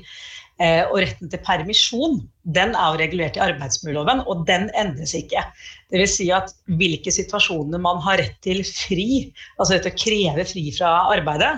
Eh, 0.58 0.82
og 0.90 0.98
retten 1.00 1.30
til 1.30 1.40
permisjon 1.46 2.18
den 2.56 2.74
er 2.74 2.92
jo 2.92 3.00
regulert 3.00 3.38
i 3.38 3.44
arbeidsmiljøloven, 3.46 4.24
og 4.28 4.44
den 4.48 4.68
endres 4.76 5.14
ikke. 5.16 5.46
Dvs. 5.94 6.18
Si 6.18 6.28
at 6.34 6.52
hvilke 6.80 7.14
situasjoner 7.14 7.80
man 7.80 8.02
har 8.04 8.20
rett 8.20 8.36
til 8.44 8.60
fri, 8.66 9.08
altså 9.56 9.78
rett 9.78 9.88
til 9.88 9.94
å 9.94 10.02
kreve 10.04 10.48
fri 10.52 10.66
fra 10.76 10.92
arbeidet, 11.14 11.54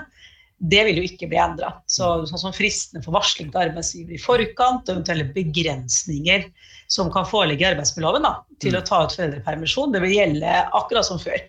det 0.61 0.83
vil 0.85 1.01
jo 1.01 1.07
ikke 1.09 1.29
bli 1.31 1.39
endra. 1.41 1.73
Så, 1.89 2.11
sånn 2.29 2.43
som 2.43 2.55
fristene 2.55 3.01
for 3.05 3.17
varsling 3.17 3.49
til 3.53 3.63
arbeidsgiver 3.63 4.17
i 4.17 4.21
forkant, 4.21 4.85
og 4.89 4.99
eventuelle 4.99 5.31
begrensninger 5.33 6.45
som 6.93 7.09
kan 7.15 7.29
foreligge 7.29 7.65
i 7.65 7.71
arbeidsmiljøloven 7.71 8.27
da, 8.27 8.35
til 8.61 8.77
å 8.77 8.85
ta 8.85 9.05
ut 9.07 9.17
foreldrepermisjon, 9.17 9.95
det 9.95 10.03
vil 10.05 10.17
gjelde 10.19 10.59
akkurat 10.77 11.09
som 11.09 11.21
før. 11.23 11.41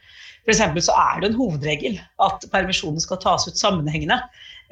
For 0.47 0.57
så 0.57 0.95
er 0.97 1.21
det 1.21 1.29
en 1.29 1.37
hovedregel 1.37 1.99
at 2.25 2.47
permisjonen 2.53 3.03
skal 3.03 3.19
tas 3.21 3.45
ut 3.49 3.59
sammenhengende. 3.59 4.17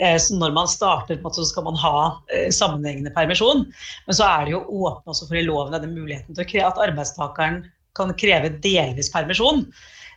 Eh, 0.01 0.15
så 0.17 0.37
når 0.39 0.55
man 0.55 0.71
starter, 0.71 1.19
så 1.35 1.45
skal 1.45 1.67
man 1.67 1.77
ha 1.77 1.95
eh, 2.33 2.47
sammenhengende 2.53 3.13
permisjon. 3.13 3.67
Men 4.07 4.17
så 4.17 4.25
er 4.25 4.47
det 4.47 4.55
jo 4.55 4.63
åpne 4.65 5.13
også 5.13 5.27
for 5.29 5.37
i 5.37 5.45
loven 5.45 5.75
denne 5.75 5.91
muligheten 5.91 6.37
til 6.37 6.63
at 6.65 6.79
arbeidstakeren 6.79 7.65
kan 7.99 8.15
kreve 8.17 8.55
delvis 8.63 9.11
permisjon. 9.13 9.67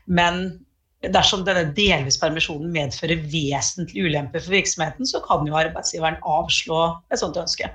Men 0.06 0.62
dersom 1.02 1.42
denne 1.46 1.64
delvis 1.74 2.18
permisjonen 2.20 2.70
medfører 2.74 3.22
vesentlig 3.32 4.06
ulempe 4.06 4.38
for 4.42 4.54
virksomheten, 4.54 5.08
så 5.08 5.22
kan 5.24 5.46
jo 5.48 5.58
arbeidsgiveren 5.58 6.20
avslå 6.22 6.82
et 7.10 7.22
sånt 7.22 7.40
ønske. 7.40 7.70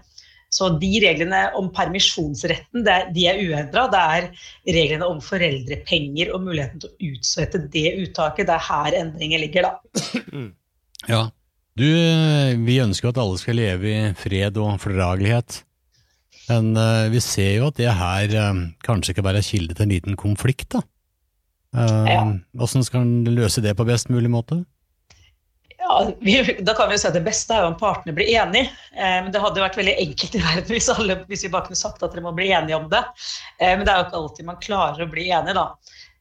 Så 0.53 0.69
de 0.79 0.93
reglene 1.03 1.41
om 1.59 1.67
permisjonsretten 1.75 2.85
de 2.85 3.25
er 3.27 3.41
uendra. 3.43 3.87
Det 3.91 4.03
er 4.15 4.27
reglene 4.77 5.09
om 5.11 5.19
foreldrepenger 5.23 6.31
og 6.31 6.45
muligheten 6.45 6.83
til 6.83 6.93
å 6.93 7.11
utsette 7.11 7.65
det 7.73 7.89
uttaket. 8.05 8.47
Det 8.47 8.55
er 8.55 8.67
her 8.69 8.99
endringen 9.01 9.43
ligger, 9.43 9.71
da. 9.71 10.13
Ja, 11.07 11.27
du, 11.77 11.85
vi 12.65 12.79
ønsker 12.81 13.11
at 13.11 13.19
alle 13.21 13.37
skal 13.39 13.59
leve 13.59 13.91
i 13.91 13.99
fred 14.17 14.57
og 14.59 14.79
fordragelighet. 14.81 15.59
Men 16.47 16.71
uh, 16.79 17.05
vi 17.13 17.21
ser 17.21 17.59
jo 17.59 17.67
at 17.69 17.77
det 17.77 17.93
her 17.99 18.33
uh, 18.33 18.63
kanskje 18.83 19.21
bare 19.21 19.43
er 19.43 19.45
kilde 19.45 19.75
til 19.77 19.85
en 19.85 19.93
liten 19.93 20.17
konflikt, 20.19 20.71
da. 20.73 20.81
Ja. 21.75 22.23
Hvordan 22.57 22.85
skal 22.87 23.03
en 23.03 23.35
løse 23.35 23.61
det 23.61 23.75
på 23.77 23.85
best 23.87 24.09
mulig 24.13 24.31
måte? 24.31 24.61
Ja, 25.87 26.11
vi, 26.19 26.57
Da 26.65 26.73
kan 26.73 26.89
vi 26.89 26.97
jo 26.97 27.01
si 27.01 27.07
at 27.09 27.15
det 27.15 27.25
beste 27.25 27.53
er 27.55 27.63
jo 27.63 27.71
om 27.71 27.77
partene 27.79 28.15
blir 28.15 28.29
enige. 28.39 28.71
Eh, 28.95 29.19
men 29.23 29.31
det 29.33 29.41
hadde 29.43 29.61
jo 29.61 29.65
vært 29.65 29.79
veldig 29.79 29.95
enkelt 30.03 30.35
i 30.35 30.43
verden 30.43 30.73
hvis, 30.73 30.89
alle, 30.91 31.19
hvis, 31.29 31.45
vi 31.45 31.51
bare 31.53 31.69
kunne 31.69 31.79
sagt 31.79 32.03
at 32.03 32.13
dere 32.13 32.25
må 32.25 32.33
bli 32.35 32.49
enige 32.55 32.79
om 32.79 32.89
det. 32.91 33.03
Eh, 33.59 33.73
men 33.73 33.85
det 33.85 33.93
er 33.93 34.01
jo 34.01 34.07
ikke 34.07 34.21
alltid 34.21 34.49
man 34.49 34.63
klarer 34.63 35.05
å 35.05 35.11
bli 35.11 35.27
enig, 35.37 35.55
da. 35.57 35.67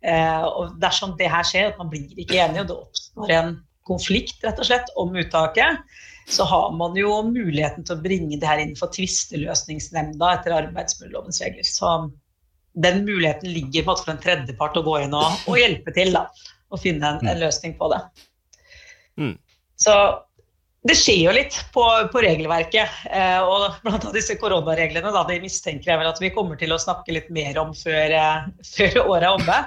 Eh, 0.07 0.45
og 0.47 0.76
dersom 0.83 1.17
det 1.19 1.31
her 1.33 1.47
skjer, 1.47 1.73
at 1.73 1.81
man 1.81 1.91
blir 1.91 2.21
ikke 2.21 2.38
enig, 2.45 2.62
og 2.62 2.69
det 2.71 2.76
oppstår 2.76 3.33
en 3.38 3.57
konflikt 3.87 4.45
rett 4.45 4.61
og 4.61 4.69
slett 4.69 4.93
om 4.99 5.15
uttaket, 5.19 5.83
så 6.31 6.47
har 6.50 6.73
man 6.75 6.97
jo 6.99 7.21
muligheten 7.26 7.87
til 7.87 7.97
å 7.97 8.03
bringe 8.03 8.38
det 8.38 8.49
her 8.49 8.62
inn 8.62 8.75
for 8.79 8.91
tvisteløsningsnemnda 8.95 10.33
etter 10.35 10.57
arbeidsmiljølovens 10.57 11.38
regler. 11.43 11.67
Så 11.67 11.93
den 12.76 13.02
muligheten 13.06 13.52
ligger 13.52 13.87
på 13.87 13.97
for 14.02 14.12
en 14.12 14.23
tredjepart 14.23 14.78
å 14.78 14.85
gå 14.87 15.00
inn 15.04 15.16
og, 15.16 15.42
og 15.49 15.59
hjelpe 15.61 15.95
til 15.97 16.12
da, 16.16 16.26
og 16.73 16.83
finne 16.83 17.14
en, 17.14 17.28
en 17.28 17.40
løsning 17.40 17.76
på 17.78 17.88
det. 17.92 18.00
Mm. 19.16 19.35
Så 19.80 19.97
det 20.87 20.95
skjer 21.00 21.23
jo 21.25 21.35
litt 21.35 21.56
på, 21.75 21.85
på 22.12 22.23
regelverket. 22.23 22.99
Eh, 23.11 23.40
og 23.42 23.80
blant 23.83 24.04
annet 24.04 24.21
disse 24.21 24.37
koronareglene 24.38 25.12
da, 25.14 25.25
de 25.26 25.40
mistenker 25.42 25.92
jeg 25.92 26.02
vel 26.02 26.11
at 26.12 26.21
vi 26.23 26.33
kommer 26.35 26.61
til 26.61 26.75
å 26.75 26.80
snakke 26.80 27.16
litt 27.16 27.30
mer 27.35 27.59
om 27.62 27.73
før, 27.76 28.16
eh, 28.21 28.50
før 28.76 29.00
året 29.06 29.28
er 29.28 29.33
omme. 29.33 29.62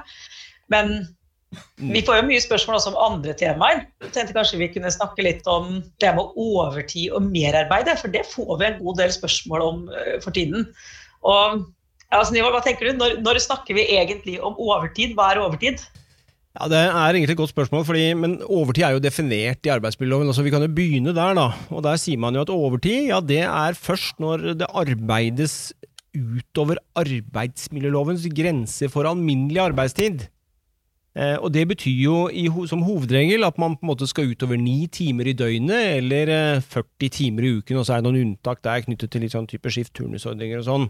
Men 0.72 1.00
Mm. 1.80 1.94
Vi 1.96 2.02
får 2.06 2.20
jo 2.20 2.26
mye 2.28 2.42
spørsmål 2.44 2.78
også 2.78 2.92
om 2.94 3.00
andre 3.02 3.34
temaer. 3.38 3.82
Jeg 4.04 4.12
tenkte 4.14 4.36
kanskje 4.38 4.60
vi 4.62 4.70
kunne 4.70 4.92
snakke 4.94 5.26
litt 5.26 5.48
om 5.50 5.80
det 6.02 6.12
med 6.14 6.38
overtid 6.38 7.16
og 7.18 7.26
merarbeid, 7.26 7.90
for 7.98 8.14
det 8.14 8.28
får 8.30 8.52
vi 8.60 8.68
en 8.68 8.80
god 8.84 9.00
del 9.02 9.14
spørsmål 9.16 9.66
om 9.66 9.80
uh, 9.90 10.18
for 10.22 10.36
tiden. 10.36 10.68
Og 11.26 11.64
altså, 12.18 12.34
Niva, 12.36 12.52
hva 12.54 12.62
tenker 12.66 12.90
du? 12.90 12.98
Når, 12.98 13.20
når, 13.24 13.42
snakker 13.44 13.78
vi 13.78 13.88
egentlig 13.96 14.40
om 14.42 14.58
overtid? 14.58 15.16
Hva 15.18 15.32
er 15.32 15.42
overtid? 15.44 15.84
Ja, 16.58 16.68
Det 16.68 16.80
er 16.80 17.14
egentlig 17.14 17.36
et 17.36 17.42
godt 17.42 17.54
spørsmål, 17.54 17.86
fordi, 17.86 18.08
men 18.18 18.40
overtid 18.44 18.84
er 18.88 18.96
jo 18.96 19.04
definert 19.04 19.66
i 19.66 19.74
arbeidsmiljøloven. 19.74 20.32
Altså, 20.32 20.44
vi 20.44 20.54
kan 20.54 20.66
jo 20.66 20.72
begynne 20.74 21.14
der, 21.16 21.38
da. 21.38 21.52
Og 21.70 21.84
Der 21.86 22.02
sier 22.02 22.18
man 22.18 22.36
jo 22.36 22.42
at 22.42 22.50
overtid 22.50 23.12
ja, 23.14 23.22
det 23.22 23.44
er 23.46 23.78
først 23.78 24.20
når 24.20 24.54
det 24.60 24.74
arbeides 24.74 25.74
utover 26.18 26.82
arbeidsmiljølovens 26.98 28.26
grenser 28.34 28.90
for 28.90 29.06
alminnelig 29.06 29.62
arbeidstid. 29.70 30.26
Eh, 31.16 31.38
og 31.38 31.54
Det 31.54 31.68
betyr 31.68 32.02
jo 32.04 32.18
i, 32.30 32.48
som 32.70 32.84
hovedregel 32.86 33.44
at 33.44 33.58
man 33.58 33.76
på 33.76 33.86
en 33.86 33.92
måte 33.92 34.08
skal 34.08 34.30
utover 34.30 34.58
ni 34.58 34.88
timer 34.88 35.28
i 35.28 35.34
døgnet, 35.34 35.98
eller 36.00 36.62
40 36.62 36.86
eh, 37.02 37.10
timer 37.10 37.44
i 37.44 37.54
uken, 37.60 37.78
og 37.78 37.86
så 37.86 37.94
er 37.94 38.02
det 38.02 38.10
noen 38.10 38.22
unntak 38.28 38.62
der 38.64 38.86
knyttet 38.86 39.12
til 39.12 39.26
litt 39.26 39.34
sånn 39.34 39.50
type 39.50 39.70
skift-turnusordninger 39.74 40.62
og 40.62 40.68
sånn. 40.68 40.90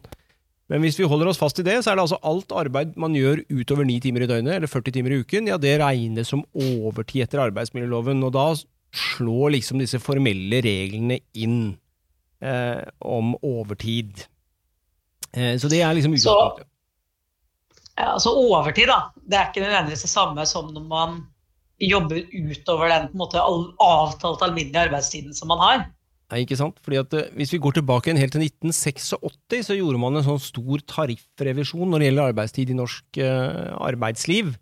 Men 0.69 0.83
hvis 0.85 0.99
vi 0.99 1.07
holder 1.09 1.31
oss 1.31 1.39
fast 1.41 1.59
i 1.61 1.65
det, 1.65 1.79
så 1.81 1.91
er 1.91 1.97
det 1.97 2.05
altså 2.05 2.19
alt 2.29 2.53
arbeid 2.53 2.93
man 2.99 3.15
gjør 3.17 3.41
utover 3.49 3.87
ni 3.89 3.97
timer 4.03 4.25
i 4.25 4.29
døgnet, 4.29 4.59
eller 4.59 4.69
40 4.69 4.93
timer 4.99 5.15
i 5.15 5.21
uken, 5.23 5.49
ja, 5.49 5.57
det 5.57 5.79
regnes 5.81 6.29
som 6.29 6.43
overtid 6.53 7.25
etter 7.25 7.41
arbeidsmiljøloven. 7.47 8.21
Og 8.27 8.35
da 8.35 8.45
slår 8.95 9.55
liksom 9.57 9.81
disse 9.81 10.01
formelle 10.01 10.61
reglene 10.65 11.19
inn 11.37 11.61
eh, 12.45 12.83
om 13.01 13.33
overtid. 13.41 14.27
Eh, 15.33 15.55
så 15.57 15.71
det 15.71 15.81
er 15.81 15.97
liksom 15.97 16.13
utgangspunktet. 16.17 16.69
Altså 17.99 18.31
overtid, 18.31 18.87
da. 18.87 19.09
Det 19.25 19.35
er 19.35 19.49
ikke 19.49 19.65
nødvendigvis 19.65 20.05
det 20.05 20.13
samme 20.13 20.45
som 20.47 20.69
når 20.71 20.85
man 20.87 21.21
jobber 21.79 22.21
utover 22.31 22.91
den 22.91 23.07
på 23.09 23.15
en 23.15 23.21
måte 23.23 23.41
avtalt 23.41 24.43
alminnelige 24.45 24.85
arbeidstiden 24.87 25.33
som 25.35 25.51
man 25.51 25.63
har. 25.63 25.83
Nei, 26.29 26.43
ikke 26.45 26.57
sant? 26.59 26.77
Fordi 26.85 26.99
at 27.01 27.13
eh, 27.17 27.29
Hvis 27.37 27.53
vi 27.55 27.61
går 27.61 27.79
tilbake 27.79 28.13
helt 28.13 28.35
til 28.35 28.45
1986, 28.45 29.13
så 29.65 29.77
gjorde 29.77 30.01
man 30.01 30.19
en 30.19 30.25
sånn 30.27 30.41
stor 30.41 30.83
tariffrevisjon 30.85 31.89
når 31.89 32.01
det 32.01 32.09
gjelder 32.09 32.33
arbeidstid 32.33 32.73
i 32.73 32.77
norsk 32.77 33.21
uh, 33.23 33.73
arbeidsliv. 33.89 34.53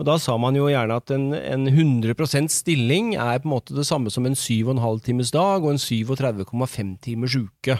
Og 0.00 0.06
Da 0.08 0.16
sa 0.16 0.38
man 0.40 0.56
jo 0.56 0.70
gjerne 0.70 0.96
at 0.96 1.12
en, 1.12 1.26
en 1.36 1.68
100% 1.68 2.48
stilling 2.48 3.12
er 3.20 3.42
på 3.42 3.50
en 3.50 3.52
måte 3.52 3.76
det 3.76 3.84
samme 3.84 4.08
som 4.12 4.24
en 4.24 4.38
7,5 4.38 5.02
times 5.04 5.32
dag 5.34 5.60
og 5.60 5.74
en 5.74 5.82
37,5 5.82 6.94
timers 7.04 7.36
uke. 7.36 7.76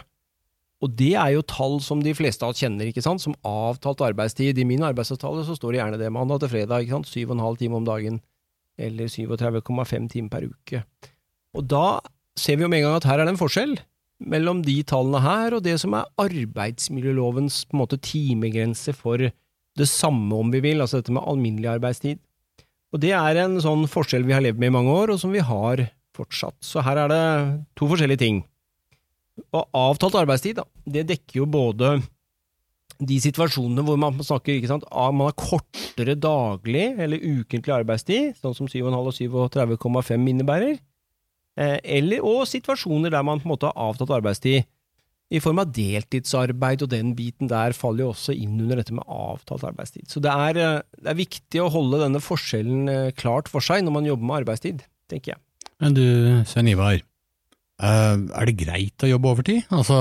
Og 0.84 0.92
det 0.96 1.14
er 1.16 1.32
jo 1.32 1.44
tall 1.48 1.78
som 1.84 2.00
de 2.04 2.12
fleste 2.16 2.44
av 2.44 2.52
oss 2.52 2.60
kjenner, 2.60 2.88
ikke 2.88 3.04
sant, 3.04 3.20
som 3.24 3.36
avtalt 3.44 4.00
arbeidstid. 4.04 4.60
I 4.60 4.68
min 4.68 4.84
arbeidsavtale 4.84 5.46
så 5.48 5.56
står 5.56 5.72
det 5.72 5.80
gjerne 5.80 6.00
det 6.00 6.12
mandag 6.12 6.40
til 6.44 6.52
fredag, 6.52 6.84
ikke 6.84 6.98
sant, 6.98 7.08
7,5 7.12 7.58
timer 7.60 7.80
om 7.80 7.88
dagen, 7.88 8.20
eller 8.80 9.08
37,5 9.12 10.08
timer 10.12 10.32
per 10.32 10.48
uke. 10.48 10.84
Og 11.56 11.66
da 11.68 12.00
ser 12.40 12.58
vi 12.58 12.64
jo 12.64 12.70
med 12.72 12.80
en 12.80 12.88
gang 12.88 12.98
at 12.98 13.08
her 13.08 13.20
er 13.20 13.28
det 13.28 13.34
en 13.34 13.40
forskjell 13.40 13.76
mellom 14.20 14.60
de 14.64 14.80
tallene 14.84 15.20
her 15.24 15.56
og 15.56 15.64
det 15.64 15.76
som 15.80 15.94
er 15.96 16.08
arbeidsmiljølovens 16.20 17.62
på 17.68 17.76
en 17.76 17.82
måte 17.82 18.00
timegrense 18.04 18.92
for 18.96 19.30
det 19.78 19.88
samme, 19.88 20.34
om 20.34 20.50
vi 20.52 20.60
vil, 20.64 20.82
altså 20.82 21.00
dette 21.00 21.14
med 21.14 21.24
alminnelig 21.30 21.70
arbeidstid. 21.72 22.20
Og 22.90 23.00
det 23.00 23.14
er 23.16 23.38
en 23.38 23.56
sånn 23.62 23.86
forskjell 23.88 24.26
vi 24.26 24.34
har 24.34 24.42
levd 24.44 24.60
med 24.60 24.72
i 24.72 24.74
mange 24.74 24.92
år, 24.92 25.12
og 25.14 25.20
som 25.22 25.32
vi 25.32 25.42
har 25.44 25.86
fortsatt. 26.16 26.56
Så 26.64 26.82
her 26.84 26.98
er 27.04 27.12
det 27.12 27.24
to 27.78 27.88
forskjellige 27.88 28.20
ting. 28.24 28.40
Og 29.54 29.62
avtalt 29.78 30.18
arbeidstid, 30.20 30.58
da, 30.58 30.66
det 30.84 31.06
dekker 31.08 31.40
jo 31.40 31.48
både 31.48 32.00
de 33.00 33.16
situasjonene 33.22 33.84
hvor 33.86 33.96
man 34.00 34.18
snakker 34.20 34.58
ikke 34.58 34.68
sant, 34.74 34.84
man 34.90 35.30
har 35.30 35.38
kortere 35.38 36.18
daglig 36.20 36.90
eller 37.00 37.22
ukentlig 37.22 37.72
arbeidstid, 37.78 38.34
sånn 38.42 38.56
som 38.58 38.68
7,5 38.68 38.90
og 38.90 39.54
37,5 39.54 40.28
innebærer, 40.34 40.76
eller, 41.60 42.24
og 42.24 42.46
situasjoner 42.48 43.12
der 43.12 43.24
man 43.26 43.40
på 43.42 43.48
en 43.48 43.54
måte 43.54 43.68
har 43.68 43.90
avtalt 43.90 44.12
arbeidstid 44.16 44.68
i 45.30 45.38
form 45.42 45.60
av 45.62 45.70
deltidsarbeid, 45.74 46.82
og 46.84 46.90
den 46.90 47.12
biten 47.18 47.50
der 47.50 47.74
faller 47.76 48.06
jo 48.06 48.14
også 48.14 48.34
inn 48.34 48.56
under 48.58 48.80
dette 48.80 48.94
med 48.96 49.06
avtalt 49.06 49.66
arbeidstid. 49.68 50.08
Så 50.10 50.22
det 50.22 50.32
er, 50.32 50.58
eh, 50.58 50.80
det 50.98 51.12
er 51.12 51.20
viktig 51.20 51.62
å 51.62 51.70
holde 51.70 52.02
denne 52.02 52.22
forskjellen 52.22 52.90
eh, 52.90 53.12
klart 53.14 53.50
for 53.50 53.62
seg 53.62 53.84
når 53.86 53.96
man 53.98 54.08
jobber 54.08 54.26
med 54.26 54.40
arbeidstid, 54.42 54.82
tenker 55.10 55.36
jeg. 55.36 55.42
Men 55.80 55.94
du, 55.96 56.04
Svein 56.50 56.68
Ivar, 56.68 56.98
er 57.80 58.48
det 58.50 58.58
greit 58.60 59.06
å 59.06 59.08
jobbe 59.08 59.30
overtid? 59.30 59.62
Altså, 59.72 59.96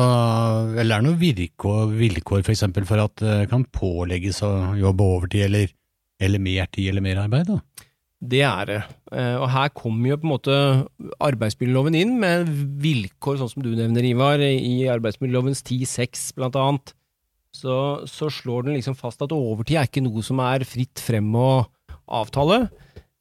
eller 0.73 0.97
er 0.97 1.03
det 1.03 1.05
noen 1.05 1.21
vilkår, 1.21 1.93
vilkår 1.95 2.41
for 2.43 2.81
for 2.89 3.03
at 3.05 3.21
det 3.23 3.37
kan 3.53 3.63
pålegges 3.63 4.41
å 4.43 4.51
jobbe 4.75 5.05
overtid, 5.05 5.45
eller, 5.45 5.71
eller 6.19 6.43
mer 6.43 6.67
tid 6.73 6.89
eller 6.91 7.05
mer 7.05 7.21
arbeid? 7.23 7.53
da? 7.53 7.85
Det 8.19 8.41
er 8.43 8.67
det. 8.67 8.79
Uh, 9.13 9.39
og 9.39 9.47
her 9.53 9.69
kommer 9.71 10.11
jo 10.11 10.17
på 10.19 10.27
en 10.27 10.33
måte 10.33 10.55
arbeidsmiljøloven 11.23 11.95
inn 11.95 12.17
med 12.19 12.49
vilkår, 12.83 13.39
sånn 13.39 13.51
som 13.53 13.63
du 13.63 13.71
nevner, 13.77 14.03
Ivar. 14.09 14.43
I 14.43 14.89
arbeidsmiljølovens 14.91 15.63
10-6 15.63 16.33
blant 16.35 16.59
annet, 16.59 16.93
så, 17.55 18.03
så, 18.07 18.27
slår 18.29 18.67
den 18.67 18.77
liksom 18.77 18.97
fast 18.99 19.23
at 19.23 19.33
overtid 19.33 19.79
er 19.79 19.87
ikke 19.87 20.03
noe 20.05 20.21
som 20.25 20.41
er 20.43 20.67
fritt 20.67 20.99
frem 21.01 21.31
å 21.31 21.63
avtale. 22.19 22.65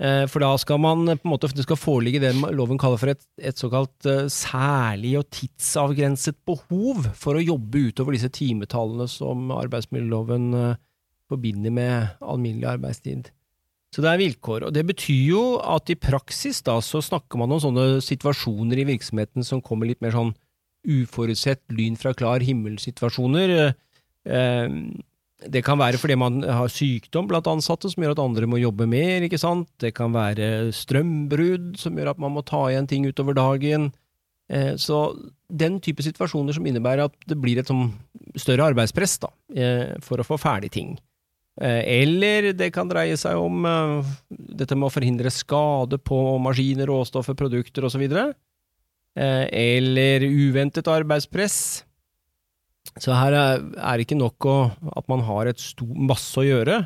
Eh, 0.02 0.24
for 0.30 0.42
da 0.42 0.50
skal 0.60 0.82
man 0.82 1.06
på 1.14 1.16
en 1.16 1.32
måte, 1.32 1.52
det 1.54 1.64
skal 1.64 1.78
foreligge 1.78 2.20
det 2.22 2.34
loven 2.54 2.78
kaller 2.78 3.00
for 3.00 3.14
et, 3.14 3.22
et 3.38 3.58
såkalt 3.58 4.10
uh, 4.10 4.26
særlig 4.30 5.14
og 5.22 5.30
tidsavgrenset 5.34 6.42
behov 6.46 7.06
for 7.18 7.38
å 7.38 7.46
jobbe 7.46 7.86
utover 7.88 8.18
disse 8.18 8.34
timetallene 8.34 9.06
som 9.10 9.54
arbeidsmiljøloven 9.54 10.50
forbinder 11.30 11.74
med 11.74 12.22
alminnelig 12.24 12.72
arbeidstid. 12.74 13.32
Så 13.94 14.04
det 14.04 14.10
er 14.10 14.20
vilkår. 14.20 14.66
Og 14.68 14.74
det 14.76 14.84
betyr 14.88 15.22
jo 15.30 15.42
at 15.64 15.88
i 15.88 15.96
praksis 15.98 16.60
da 16.66 16.76
så 16.84 17.00
snakker 17.04 17.40
man 17.40 17.54
om 17.54 17.62
sånne 17.62 17.86
situasjoner 18.04 18.82
i 18.82 18.88
virksomheten 18.90 19.46
som 19.46 19.64
kommer 19.64 19.88
litt 19.88 20.02
mer 20.04 20.16
sånn 20.16 20.34
uforutsett, 20.88 21.64
lyn 21.74 21.96
fra 22.00 22.12
klar 22.16 22.44
himmel-situasjoner. 22.44 23.54
Uh, 24.28 24.68
det 25.46 25.62
kan 25.62 25.78
være 25.78 26.00
fordi 26.00 26.16
man 26.18 26.40
har 26.42 26.70
sykdom 26.72 27.28
blant 27.30 27.46
ansatte 27.50 27.90
som 27.92 28.02
gjør 28.02 28.16
at 28.16 28.22
andre 28.24 28.48
må 28.50 28.58
jobbe 28.58 28.88
mer, 28.90 29.22
ikke 29.22 29.38
sant. 29.38 29.68
Det 29.78 29.92
kan 29.94 30.10
være 30.14 30.72
strømbrudd 30.74 31.76
som 31.78 31.98
gjør 31.98 32.12
at 32.12 32.22
man 32.22 32.34
må 32.34 32.42
ta 32.46 32.64
igjen 32.68 32.88
ting 32.90 33.06
utover 33.06 33.36
dagen. 33.38 33.92
Eh, 34.50 34.74
så 34.80 35.12
den 35.48 35.78
type 35.84 36.02
situasjoner 36.02 36.56
som 36.56 36.66
innebærer 36.66 37.06
at 37.06 37.28
det 37.30 37.38
blir 37.38 37.60
et 37.60 37.70
sånn 37.70 37.92
større 38.38 38.66
arbeidspress 38.72 39.18
da, 39.22 39.30
eh, 39.54 39.94
for 40.02 40.18
å 40.18 40.26
få 40.26 40.40
ferdig 40.40 40.72
ting. 40.74 40.96
Eh, 41.60 41.82
eller 42.02 42.52
det 42.54 42.70
kan 42.74 42.90
dreie 42.90 43.16
seg 43.18 43.38
om 43.40 43.66
dette 44.30 44.76
med 44.78 44.88
å 44.88 44.94
forhindre 44.94 45.32
skade 45.34 45.98
på 45.98 46.20
maskiner, 46.42 46.90
råstoffer, 46.90 47.38
produkter 47.38 47.88
osv. 47.88 48.06
Eller 49.18 50.22
uventet 50.22 50.86
arbeidspress 50.86 51.84
så 52.96 53.14
her 53.14 53.34
er 53.36 53.98
det 53.98 54.06
ikke 54.06 54.18
nok 54.18 54.46
å, 54.48 54.56
at 54.96 55.08
man 55.10 55.22
har 55.26 55.50
et 55.50 55.60
stor, 55.60 55.90
masse 55.92 56.38
å 56.40 56.46
gjøre, 56.46 56.80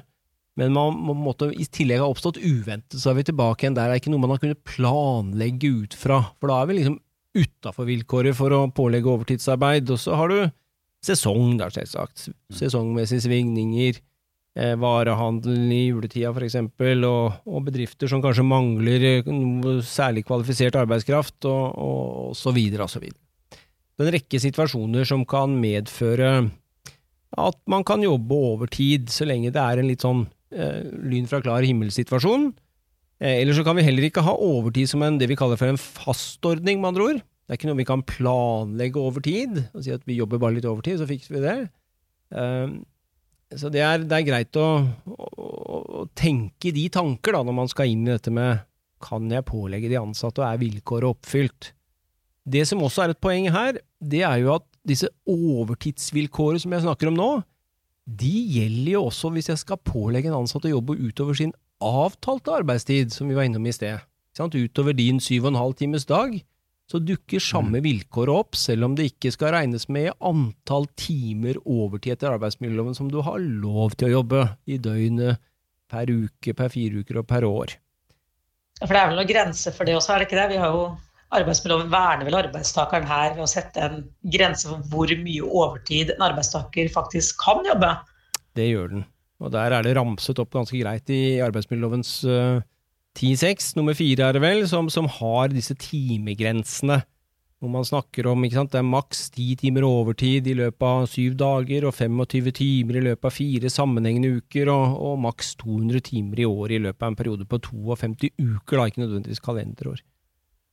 men 0.61 0.75
man 0.75 0.97
må 0.99 1.15
måtte, 1.17 1.49
i 1.55 1.65
tillegg 1.65 2.03
ha 2.03 2.09
oppstått 2.11 2.41
uventet, 2.43 2.99
så 3.01 3.13
er 3.13 3.21
vi 3.21 3.29
tilbake 3.31 3.65
igjen 3.65 3.77
der. 3.79 3.89
Det 3.89 3.97
er 3.97 4.03
ikke 4.03 4.13
noe 4.13 4.25
man 4.25 4.35
har 4.35 4.43
kunnet 4.43 4.65
planlegge 4.69 5.71
ut 5.85 5.97
fra, 5.97 6.21
for 6.41 6.53
da 6.53 6.61
er 6.61 6.69
vi 6.69 6.79
liksom 6.81 6.99
utafor 7.33 7.89
vilkåret 7.89 8.37
for 8.37 8.53
å 8.53 8.67
pålegge 8.77 9.09
overtidsarbeid. 9.09 9.89
Og 9.95 10.01
så 10.03 10.19
har 10.19 10.33
du 10.33 10.41
sesong, 11.07 11.57
da, 11.61 11.71
selvsagt. 11.73 12.29
Sesongmessige 12.53 13.25
svingninger, 13.25 13.97
eh, 13.97 14.03
varehandelen 14.53 15.71
i 15.73 15.87
juletida 15.87 16.29
eksempel, 16.45 17.07
og, 17.09 17.39
og, 17.49 17.63
bedrifter 17.65 18.11
som 18.11 18.21
kanskje 18.21 18.45
mangler 18.45 19.23
noe 19.25 19.79
særlig 19.81 20.27
kvalifisert 20.29 20.77
arbeidskraft, 20.77 21.39
og, 21.49 21.63
og, 21.73 22.03
og 22.27 22.35
så 22.37 22.53
videre 22.53 22.85
og 22.85 22.93
så 22.93 23.01
videre 23.01 23.17
Det 23.57 24.05
er 24.05 24.11
en 24.11 24.17
rekke 24.19 24.43
situasjoner 24.45 25.09
som 25.09 25.25
kan 25.25 25.57
medføre 25.57 26.35
at 27.41 27.59
man 27.71 27.85
kan 27.85 28.03
jobbe 28.05 28.37
over 28.37 28.69
tid, 28.69 29.09
så 29.13 29.25
lenge 29.29 29.53
det 29.55 29.63
er 29.63 29.81
en 29.81 29.89
litt 29.89 30.05
sånn 30.05 30.27
eh, 30.53 30.85
lyn 30.85 31.29
fra 31.31 31.41
klar 31.45 31.65
himmel-situasjon. 31.65 32.51
Eh, 33.23 33.39
eller 33.41 33.57
så 33.57 33.65
kan 33.65 33.79
vi 33.79 33.87
heller 33.87 34.09
ikke 34.09 34.25
ha 34.27 34.35
overtid 34.37 34.91
som 34.91 35.05
en, 35.07 35.19
det 35.21 35.31
vi 35.31 35.39
kaller 35.39 35.61
for 35.61 35.73
en 35.73 35.81
fastordning, 35.81 36.83
med 36.83 36.93
andre 36.93 37.07
ord. 37.09 37.23
Det 37.23 37.55
er 37.55 37.61
ikke 37.61 37.71
noe 37.71 37.81
vi 37.81 37.89
kan 37.89 38.05
planlegge 38.09 39.01
over 39.01 39.25
tid, 39.25 39.63
og 39.73 39.85
si 39.85 39.95
at 39.95 40.05
vi 40.09 40.19
jobber 40.21 40.41
bare 40.43 40.59
litt 40.59 40.69
overtid, 40.69 41.01
så 41.01 41.09
fikser 41.09 41.39
vi 41.39 41.45
det. 41.47 41.57
Eh, 42.37 42.77
så 43.59 43.71
det 43.73 43.83
er, 43.85 44.03
det 44.09 44.19
er 44.19 44.27
greit 44.27 44.59
å, 44.61 44.67
å, 45.07 45.79
å, 46.03 46.03
tenke 46.19 46.73
de 46.75 46.87
tanker 46.93 47.37
da, 47.37 47.43
når 47.47 47.57
man 47.57 47.71
skal 47.71 47.91
inn 47.93 48.07
i 48.07 48.15
dette 48.15 48.33
med 48.35 48.65
kan 49.03 49.27
jeg 49.31 49.47
pålegge 49.49 49.91
de 49.91 49.99
ansatte, 49.99 50.43
og 50.43 50.47
er 50.47 50.61
vilkåret 50.61 51.11
oppfylt? 51.11 51.73
Det 52.47 52.63
som 52.69 52.83
også 52.83 53.05
er 53.05 53.15
et 53.15 53.23
poeng 53.23 53.49
her, 53.55 53.81
det 53.99 54.23
er 54.27 54.43
jo 54.43 54.53
at 54.57 54.67
disse 54.87 55.11
overtidsvilkårene 55.31 56.63
som 56.63 56.75
jeg 56.75 56.85
snakker 56.87 57.11
om 57.11 57.19
nå, 57.19 57.31
de 58.07 58.33
gjelder 58.57 58.97
jo 58.97 59.05
også 59.09 59.31
hvis 59.35 59.51
jeg 59.53 59.61
skal 59.63 59.79
pålegge 59.87 60.31
en 60.31 60.41
ansatt 60.41 60.67
å 60.67 60.73
jobbe 60.73 60.99
utover 60.99 61.39
sin 61.39 61.53
avtalte 61.83 62.55
arbeidstid, 62.55 63.13
som 63.15 63.31
vi 63.31 63.37
var 63.39 63.47
innom 63.47 63.67
i 63.67 63.75
sted. 63.75 64.03
Utover 64.39 64.95
din 64.97 65.21
syv 65.21 65.47
og 65.47 65.53
en 65.53 65.61
halv 65.61 65.77
times 65.79 66.07
dag, 66.09 66.35
så 66.93 67.01
dukker 67.01 67.41
samme 67.41 67.81
mm. 67.81 67.85
vilkår 67.87 68.31
opp, 68.33 68.57
selv 68.59 68.85
om 68.85 68.97
det 68.97 69.09
ikke 69.15 69.33
skal 69.33 69.55
regnes 69.55 69.87
med 69.89 70.11
antall 70.21 70.85
timer 71.01 71.57
overtid 71.65 72.19
etter 72.19 72.35
arbeidsmiljøloven 72.35 72.99
som 72.99 73.09
du 73.09 73.23
har 73.25 73.41
lov 73.41 73.97
til 73.97 74.11
å 74.11 74.19
jobbe 74.19 74.43
i 74.69 74.77
døgnet, 74.83 75.41
per 75.93 76.09
uke, 76.09 76.55
per 76.57 76.69
fire 76.73 77.01
uker 77.01 77.21
og 77.21 77.27
per 77.29 77.47
år. 77.49 77.73
Ja, 78.81 78.85
For 78.85 78.93
det 78.93 79.01
er 79.01 79.09
vel 79.11 79.19
noen 79.21 79.31
grenser 79.31 79.75
for 79.77 79.89
det 79.89 79.97
også, 79.97 80.15
er 80.15 80.23
det 80.23 80.29
ikke 80.29 80.41
det? 80.41 80.53
Vi 80.55 80.61
har 80.61 80.77
jo 80.77 80.85
Arbeidsmiljøloven 81.33 81.89
verner 81.89 82.29
vel 82.29 82.35
arbeidstakeren 82.37 83.07
her 83.09 83.31
ved 83.33 83.47
å 83.47 83.49
sette 83.49 83.81
en 83.81 84.03
grense 84.35 84.69
for 84.69 84.85
hvor 84.93 85.13
mye 85.17 85.47
overtid 85.47 86.11
en 86.13 86.27
arbeidstaker 86.27 86.91
faktisk 86.93 87.39
kan 87.41 87.65
jobbe. 87.65 87.89
Det 88.53 88.67
gjør 88.69 88.91
den, 88.91 89.07
og 89.41 89.55
der 89.55 89.73
er 89.73 89.87
det 89.87 89.95
ramset 89.97 90.43
opp 90.43 90.53
ganske 90.53 90.77
greit 90.77 91.09
i 91.09 91.41
arbeidsmiljølovens 91.41 92.11
uh, 92.29 92.61
10-6, 93.19 93.75
nummer 93.77 93.97
fire 93.97 94.29
er 94.29 94.37
det 94.37 94.43
vel, 94.45 94.63
som, 94.69 94.89
som, 94.93 95.09
har 95.21 95.53
disse 95.53 95.77
timegrensene. 95.79 97.03
Hvor 97.63 97.71
man 97.71 97.85
snakker 97.87 98.27
om 98.27 98.43
ikke 98.43 98.59
sant, 98.59 98.73
det 98.73 98.81
er 98.81 98.89
maks 98.89 99.29
ti 99.31 99.53
timer 99.61 99.85
overtid 99.87 100.49
i 100.51 100.57
løpet 100.59 100.83
av 100.83 101.05
syv 101.07 101.37
dager, 101.39 101.87
og 101.87 101.95
25 101.95 102.49
timer 102.59 102.99
i 102.99 103.05
løpet 103.07 103.29
av 103.29 103.37
fire 103.37 103.71
sammenhengende 103.71 104.41
uker, 104.41 104.73
og, 104.73 104.97
og 104.99 105.21
maks 105.29 105.53
200 105.61 106.03
timer 106.09 106.43
i 106.43 106.49
året 106.49 106.79
i 106.79 106.83
løpet 106.89 107.07
av 107.07 107.13
en 107.13 107.19
periode 107.21 107.47
på 107.47 107.61
52 107.69 108.33
uker, 108.41 108.81
da, 108.81 108.89
ikke 108.89 109.05
nødvendigvis 109.05 109.45
kalenderår. 109.45 110.03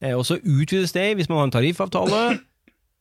Eh, 0.01 0.15
og 0.15 0.25
så 0.25 0.39
utvides 0.39 0.95
det 0.95 1.11
hvis 1.19 1.29
man 1.29 1.41
har 1.41 1.49
en 1.49 1.55
tariffavtale, 1.57 2.23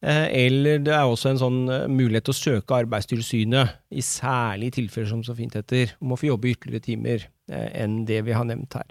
eh, 0.03 0.27
eller 0.45 0.83
det 0.83 0.95
er 0.95 1.07
også 1.07 1.33
en 1.33 1.41
sånn 1.41 1.59
eh, 1.73 1.89
mulighet 1.89 2.29
til 2.29 2.35
å 2.35 2.41
søke 2.43 2.79
Arbeidstilsynet, 2.83 3.79
i 3.95 4.05
særlige 4.05 4.81
tilfeller 4.83 5.13
som 5.15 5.25
så 5.25 5.37
fint 5.39 5.57
heter, 5.59 5.95
om 6.03 6.13
å 6.13 6.21
få 6.21 6.33
jobbe 6.33 6.53
ytterligere 6.53 6.89
timer 6.91 7.29
enn 7.49 8.03
det 8.05 8.21
vi 8.27 8.35
har 8.37 8.45
nevnt 8.45 8.75
her. 8.77 8.91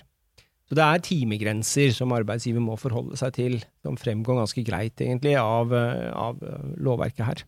Så 0.68 0.76
det 0.76 0.84
er 0.84 1.04
timegrenser 1.04 1.94
som 1.96 2.12
arbeidsgiver 2.12 2.64
må 2.64 2.76
forholde 2.80 3.16
seg 3.20 3.36
til, 3.38 3.62
som 3.86 3.96
fremgår 4.00 4.42
ganske 4.42 4.64
greit, 4.68 5.00
egentlig, 5.00 5.38
av, 5.40 5.72
av 5.72 6.42
lovverket 6.84 7.24
her. 7.24 7.46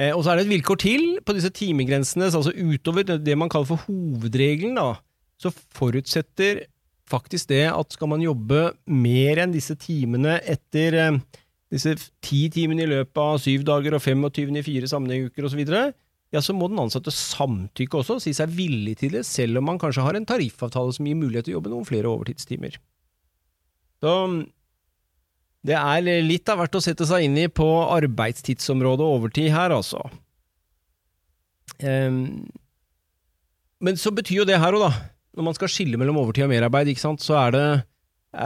Eh, 0.00 0.10
og 0.14 0.24
så 0.24 0.32
er 0.32 0.40
det 0.40 0.46
et 0.46 0.54
vilkår 0.54 0.80
til 0.80 1.06
på 1.26 1.36
disse 1.36 1.52
timegrensene, 1.54 2.30
altså 2.30 2.54
utover 2.56 3.04
det 3.06 3.36
man 3.38 3.52
kaller 3.52 3.68
for 3.68 3.84
hovedregelen, 3.86 4.78
da, 4.78 4.94
så 5.40 5.52
forutsetter 5.76 6.64
faktisk 7.10 7.50
det 7.50 7.66
at 7.72 7.94
skal 7.94 8.10
man 8.12 8.22
jobbe 8.22 8.70
mer 8.86 9.42
enn 9.42 9.54
disse 9.54 9.74
timene 9.80 10.38
etter 10.48 10.96
eh, 10.96 11.18
disse 11.70 11.94
ti 12.24 12.44
timene 12.52 12.84
i 12.84 12.90
løpet 12.90 13.20
av 13.22 13.40
syv 13.42 13.66
dager 13.66 13.96
og 13.96 14.02
25 14.02 14.58
i 14.58 14.64
fire 14.66 14.90
sammenhenguker 14.90 15.46
osv., 15.46 15.62
ja, 16.30 16.40
så 16.42 16.54
må 16.54 16.68
den 16.70 16.78
ansatte 16.78 17.10
samtykke 17.14 18.00
også, 18.00 18.20
si 18.22 18.32
seg 18.36 18.52
villig 18.54 18.96
til 19.00 19.16
det, 19.18 19.24
selv 19.26 19.58
om 19.58 19.66
man 19.66 19.80
kanskje 19.82 20.04
har 20.06 20.14
en 20.14 20.28
tariffavtale 20.28 20.94
som 20.94 21.08
gir 21.08 21.18
mulighet 21.18 21.48
til 21.48 21.56
å 21.56 21.58
jobbe 21.58 21.72
noen 21.72 21.88
flere 21.88 22.10
overtidstimer. 22.12 22.78
Så 24.00 24.14
det 25.66 25.76
er 25.76 26.24
litt 26.24 26.48
av 26.48 26.62
hvert 26.62 26.78
å 26.78 26.82
sette 26.84 27.06
seg 27.08 27.26
inn 27.26 27.36
i 27.42 27.50
på 27.52 27.66
arbeidstidsområdet 27.98 29.10
overtid 29.18 29.50
her, 29.52 29.74
altså. 29.74 30.04
Um, 31.82 32.46
men 33.82 33.98
så 34.00 34.12
betyr 34.14 34.42
jo 34.42 34.48
det 34.48 34.60
her 34.60 34.76
òg, 34.76 34.86
da, 34.86 34.92
når 35.36 35.50
man 35.50 35.56
skal 35.56 35.72
skille 35.72 35.98
mellom 36.00 36.22
overtid 36.22 36.46
og 36.46 36.52
merarbeid, 36.54 36.92
ikke 36.92 37.02
sant, 37.08 37.24
så 37.24 37.36
er 37.42 37.56
det, 37.56 37.68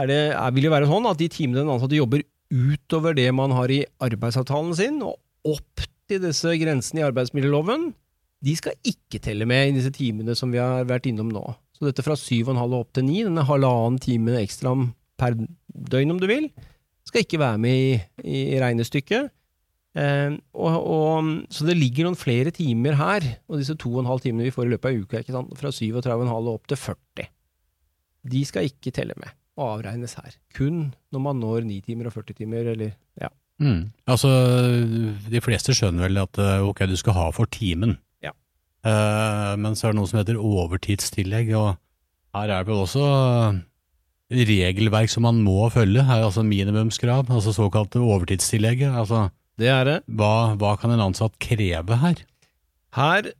er 0.01 0.09
det 0.09 0.21
vil 0.57 0.67
det 0.67 0.73
være 0.73 0.89
sånn 0.89 1.09
at 1.11 1.21
de 1.21 1.29
timene 1.31 1.61
den 1.61 1.71
ansatte 1.71 1.99
jobber 1.99 2.25
utover 2.49 3.15
det 3.17 3.29
man 3.35 3.53
har 3.55 3.71
i 3.73 3.83
arbeidsavtalen 4.05 4.73
sin, 4.77 5.01
og 5.05 5.19
opp 5.53 5.85
til 6.09 6.21
disse 6.23 6.51
grensene 6.61 7.01
i 7.01 7.07
arbeidsmiljøloven, 7.07 7.89
de 8.45 8.55
skal 8.57 8.75
ikke 8.85 9.21
telle 9.23 9.47
med 9.49 9.71
i 9.71 9.77
disse 9.77 9.93
timene 9.95 10.35
som 10.37 10.51
vi 10.53 10.61
har 10.61 10.85
vært 10.89 11.07
innom 11.09 11.31
nå. 11.33 11.43
Så 11.75 11.87
dette 11.87 12.05
fra 12.05 12.17
syv 12.19 12.49
og 12.49 12.55
en 12.55 12.61
halv 12.61 12.77
opp 12.77 12.91
til 12.95 13.07
ni, 13.07 13.23
denne 13.25 13.45
halvannen 13.47 13.99
time 14.01 14.37
ekstra 14.39 14.75
per 15.19 15.35
døgn 15.35 16.13
om 16.13 16.21
du 16.21 16.27
vil, 16.29 16.49
skal 17.05 17.23
ikke 17.23 17.41
være 17.41 17.61
med 17.61 17.79
i, 17.79 17.95
i 18.23 18.59
regnestykket. 18.61 19.31
Eh, 19.95 20.35
og, 20.57 20.75
og, 20.75 21.31
så 21.53 21.67
det 21.67 21.77
ligger 21.79 22.07
noen 22.07 22.19
flere 22.19 22.51
timer 22.55 22.97
her, 22.99 23.27
og 23.47 23.61
disse 23.61 23.77
to 23.79 23.93
og 23.93 24.03
en 24.03 24.11
halv 24.11 24.23
timene 24.23 24.47
vi 24.47 24.53
får 24.55 24.67
i 24.67 24.73
løpet 24.75 24.91
av 24.91 25.05
uka, 25.05 25.23
ikke 25.23 25.35
sant? 25.35 25.55
fra 25.59 25.71
37,5 25.71 26.35
og 26.35 26.51
opp 26.57 26.69
til 26.71 26.81
40, 26.81 27.31
de 28.35 28.45
skal 28.47 28.69
ikke 28.69 28.93
telle 28.95 29.15
med 29.21 29.31
og 29.55 29.77
avregnes 29.77 30.17
her. 30.19 30.35
Kun 30.55 30.89
når 31.15 31.21
man 31.23 31.39
når 31.39 31.67
9 31.67 31.79
timer 31.85 32.09
og 32.09 32.15
40 32.17 32.39
timer, 32.41 32.71
eller 32.73 32.95
ja. 33.21 33.29
Mm. 33.61 33.91
Altså, 34.11 34.31
de 35.31 35.41
fleste 35.43 35.75
skjønner 35.75 36.09
vel 36.09 36.19
at 36.25 36.39
eh, 36.41 36.65
ok, 36.65 36.83
du 36.91 36.97
skal 36.99 37.15
ha 37.15 37.29
for 37.35 37.47
timen, 37.51 37.95
ja. 38.23 38.33
uh, 38.83 39.53
men 39.55 39.77
så 39.77 39.87
er 39.87 39.95
det 39.95 39.99
noe 40.01 40.11
som 40.11 40.19
heter 40.19 40.41
overtidstillegg, 40.41 41.53
og 41.55 41.77
her 42.35 42.51
er 42.51 42.65
det 42.65 42.67
vel 42.67 42.83
også 42.83 43.05
regelverk 44.35 45.11
som 45.11 45.23
man 45.27 45.39
må 45.45 45.69
følge, 45.71 46.03
er 46.03 46.25
altså 46.25 46.43
minimumskrav, 46.43 47.29
altså 47.29 47.53
såkalte 47.55 48.01
overtidstillegget. 48.03 48.91
Altså, 48.91 49.29
det 49.61 49.71
er 49.71 49.83
det. 49.87 49.97
Hva, 50.07 50.55
hva 50.59 50.75
kan 50.81 50.91
en 50.91 51.03
ansatt 51.11 51.37
kreve 51.39 51.99
her? 52.01 52.23
Her 52.95 53.31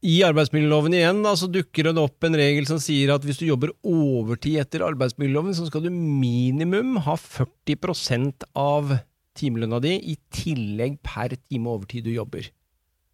i 0.00 0.22
arbeidsmiljøloven 0.24 0.94
igjen 0.96 1.20
da, 1.24 1.34
så 1.36 1.48
dukker 1.52 1.90
det 1.90 2.00
opp 2.00 2.24
en 2.24 2.36
regel 2.38 2.64
som 2.68 2.80
sier 2.80 3.12
at 3.12 3.24
hvis 3.26 3.42
du 3.42 3.44
jobber 3.50 3.74
overtid 3.84 4.62
etter 4.62 4.84
arbeidsmiljøloven, 4.86 5.52
så 5.56 5.66
skal 5.68 5.84
du 5.84 5.90
minimum 5.92 6.96
ha 7.04 7.18
40% 7.20 8.46
av 8.56 8.94
timelønna 9.38 9.80
di 9.82 9.96
i 10.12 10.16
tillegg 10.34 10.98
per 11.06 11.36
time 11.36 11.70
overtid 11.70 12.06
du 12.06 12.12
jobber. 12.14 12.50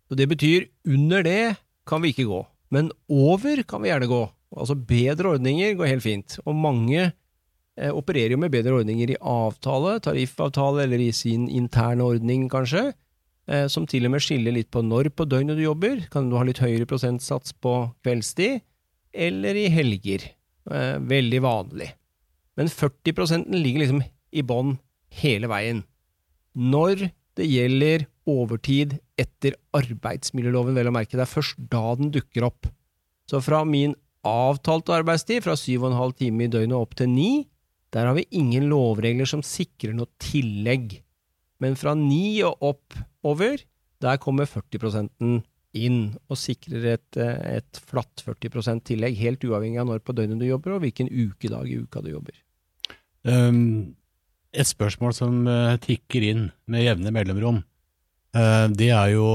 Så 0.08 0.14
Det 0.14 0.28
betyr 0.28 0.68
under 0.86 1.22
det 1.22 1.56
kan 1.86 2.02
vi 2.02 2.12
ikke 2.14 2.28
gå, 2.30 2.40
men 2.70 2.90
over 3.08 3.62
kan 3.62 3.82
vi 3.82 3.90
gjerne 3.90 4.10
gå. 4.10 4.22
Altså 4.56 4.74
bedre 4.74 5.36
ordninger 5.36 5.74
går 5.74 5.90
helt 5.90 6.02
fint, 6.02 6.38
og 6.46 6.54
mange 6.54 7.00
eh, 7.10 7.90
opererer 7.90 8.34
jo 8.34 8.38
med 8.38 8.54
bedre 8.54 8.78
ordninger 8.78 9.10
i 9.10 9.18
avtale, 9.20 9.98
tariffavtale 10.00 10.86
eller 10.86 11.02
i 11.02 11.12
sin 11.12 11.48
interne 11.48 12.06
ordning, 12.06 12.48
kanskje 12.50 12.92
eh, 13.50 13.66
som 13.72 13.86
til 13.86 14.06
og 14.06 14.14
med 14.14 14.24
skiller 14.24 14.54
litt 14.54 14.70
på 14.70 14.82
når 14.86 15.10
på 15.14 15.26
døgnet 15.28 15.58
du 15.58 15.64
jobber. 15.66 16.06
Kan 16.12 16.30
du 16.30 16.38
ha 16.38 16.46
litt 16.46 16.62
høyere 16.62 16.88
prosentsats 16.88 17.54
på 17.58 17.74
kveldstid, 18.06 18.62
eller 19.12 19.58
i 19.58 19.68
helger. 19.72 20.30
Eh, 20.70 20.96
veldig 20.98 21.42
vanlig. 21.42 21.90
Men 22.56 22.70
40% 22.72 23.52
ligger 23.54 23.84
liksom 23.84 24.02
i 24.32 24.42
bånn 24.46 24.76
hele 25.22 25.50
veien. 25.50 25.84
Når 26.56 27.08
det 27.36 27.46
gjelder 27.46 28.06
overtid 28.26 28.96
etter 29.20 29.56
arbeidsmiljøloven, 29.76 30.76
vel 30.76 30.90
å 30.90 30.94
merke, 30.94 31.16
det 31.18 31.26
er 31.26 31.30
først 31.30 31.60
da 31.70 31.94
den 31.98 32.10
dukker 32.14 32.48
opp. 32.48 32.68
Så 33.28 33.42
fra 33.44 33.62
min 33.68 33.94
avtalte 34.26 34.94
arbeidstid, 34.96 35.44
fra 35.44 35.54
7,5 35.58 36.16
timer 36.22 36.48
i 36.48 36.52
døgnet 36.56 36.78
opp 36.78 36.96
til 36.98 37.10
9, 37.12 37.28
der 37.94 38.08
har 38.08 38.16
vi 38.16 38.26
ingen 38.34 38.66
lovregler 38.70 39.28
som 39.28 39.44
sikrer 39.46 39.94
noe 39.96 40.10
tillegg. 40.22 40.98
Men 41.62 41.76
fra 41.78 41.94
9 41.96 42.24
og 42.48 42.66
opp 42.72 42.96
over, 43.26 43.60
der 44.02 44.18
kommer 44.22 44.48
40% 44.48 45.12
inn 45.76 46.00
og 46.32 46.40
sikrer 46.40 46.88
et, 46.96 47.20
et 47.20 47.80
flatt 47.88 48.24
40% 48.24 48.84
tillegg, 48.90 49.16
helt 49.20 49.44
uavhengig 49.44 49.80
av 49.82 49.88
når 49.90 50.02
på 50.04 50.16
døgnet 50.16 50.40
du 50.40 50.48
jobber 50.48 50.76
og 50.76 50.82
hvilken 50.84 51.10
ukedag 51.12 51.70
i 51.70 51.78
uka 51.84 52.02
du 52.04 52.10
jobber. 52.14 52.36
Um, 53.26 53.96
et 54.54 54.68
spørsmål 54.68 55.14
som 55.16 55.46
uh, 55.48 55.76
tikker 55.82 56.24
inn 56.26 56.48
med 56.70 56.84
jevne 56.84 57.12
mellomrom, 57.14 57.62
uh, 58.36 58.66
det 58.72 58.90
er 58.94 59.14
jo 59.14 59.26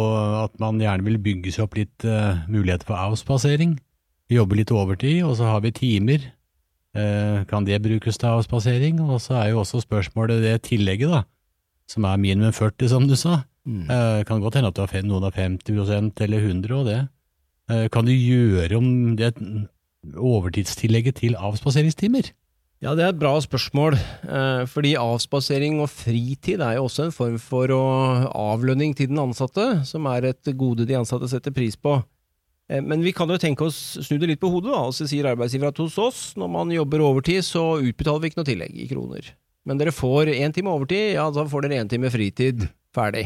at 0.42 0.56
man 0.62 0.82
gjerne 0.82 1.08
vil 1.08 1.20
bygge 1.22 1.54
seg 1.56 1.66
opp 1.68 1.78
litt 1.80 2.06
uh, 2.08 2.44
muligheter 2.52 2.88
for 2.88 3.00
avspasering. 3.00 3.78
Vi 4.32 4.40
jobber 4.40 4.62
litt 4.62 4.72
overtid, 4.72 5.22
og 5.28 5.36
så 5.40 5.50
har 5.52 5.66
vi 5.66 5.74
timer. 5.76 6.32
kan 7.48 7.64
det 7.64 7.82
brukes 7.84 8.18
til 8.18 8.28
avspasering? 8.28 9.00
Og 9.02 9.22
så 9.24 9.34
er 9.40 9.50
jo 9.52 9.60
også 9.62 9.80
spørsmålet 9.80 10.42
det 10.44 10.62
tillegget, 10.68 11.12
da, 11.12 11.22
som 11.88 12.04
er 12.04 12.18
minimum 12.20 12.52
40, 12.52 12.88
som 12.88 13.08
du 13.08 13.16
sa. 13.16 13.44
Mm. 13.66 13.88
Kan 14.28 14.42
godt 14.42 14.56
hende 14.56 14.72
at 14.72 14.76
du 14.76 14.82
har 14.84 15.04
noen 15.04 15.24
av 15.24 15.36
50 15.36 16.24
eller 16.24 16.40
100 16.40 16.76
og 16.76 16.88
det. 16.88 17.00
Kan 17.92 18.08
du 18.08 18.12
gjøre 18.12 18.80
om 18.80 19.16
det 19.16 19.34
overtidstillegget 20.16 21.16
til 21.16 21.36
avspaseringstimer? 21.36 22.32
Ja, 22.82 22.96
det 22.98 23.04
er 23.06 23.12
et 23.14 23.20
bra 23.22 23.36
spørsmål, 23.38 23.94
uh, 24.26 24.64
fordi 24.66 24.96
avspasering 24.98 25.84
og 25.84 25.92
fritid 25.94 26.64
er 26.66 26.80
jo 26.80 26.88
også 26.88 27.06
en 27.06 27.14
form 27.14 27.36
for 27.42 27.70
avlønning 27.70 28.96
til 28.98 29.12
den 29.12 29.22
ansatte, 29.22 29.84
som 29.86 30.08
er 30.10 30.32
et 30.32 30.50
gode 30.58 30.88
de 30.90 30.98
ansatte 30.98 31.30
setter 31.30 31.54
pris 31.54 31.78
på. 31.78 32.00
Men 32.72 33.04
vi 33.04 33.12
kan 33.12 33.28
jo 33.28 33.36
tenke 33.36 33.66
oss, 33.68 34.00
snu 34.00 34.16
det 34.16 34.30
litt 34.30 34.40
på 34.40 34.50
hodet, 34.50 34.72
da, 34.72 34.86
så 34.96 35.04
sier 35.04 35.28
arbeidsgiver 35.28 35.74
at 35.74 35.80
hos 35.82 35.98
oss, 36.00 36.20
når 36.40 36.52
man 36.54 36.72
jobber 36.72 37.04
overtid, 37.04 37.44
så 37.44 37.82
utbetaler 37.84 38.24
vi 38.24 38.32
ikke 38.32 38.40
noe 38.40 38.48
tillegg 38.48 38.78
i 38.80 38.88
kroner. 38.88 39.28
Men 39.68 39.82
dere 39.82 39.94
får 39.94 40.32
én 40.32 40.56
time 40.56 40.72
overtid, 40.72 41.18
ja, 41.18 41.28
da 41.36 41.44
får 41.52 41.68
dere 41.68 41.82
én 41.84 41.92
time 41.92 42.10
fritid. 42.14 42.64
Ferdig. 42.96 43.26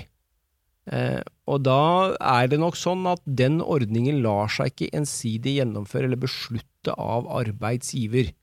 Eh, 0.91 1.21
og 1.49 1.61
da 1.65 2.15
er 2.17 2.49
det 2.49 2.59
nok 2.61 2.77
sånn 2.77 3.05
at 3.09 3.21
den 3.25 3.61
ordningen 3.63 4.19
lar 4.25 4.51
seg 4.51 4.73
ikke 4.73 4.97
ensidig 4.97 5.59
gjennomføre 5.59 6.09
eller 6.09 6.21
beslutte 6.25 6.97
av 6.97 7.29
arbeidsgiver. 7.29 8.33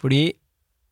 Fordi 0.00 0.24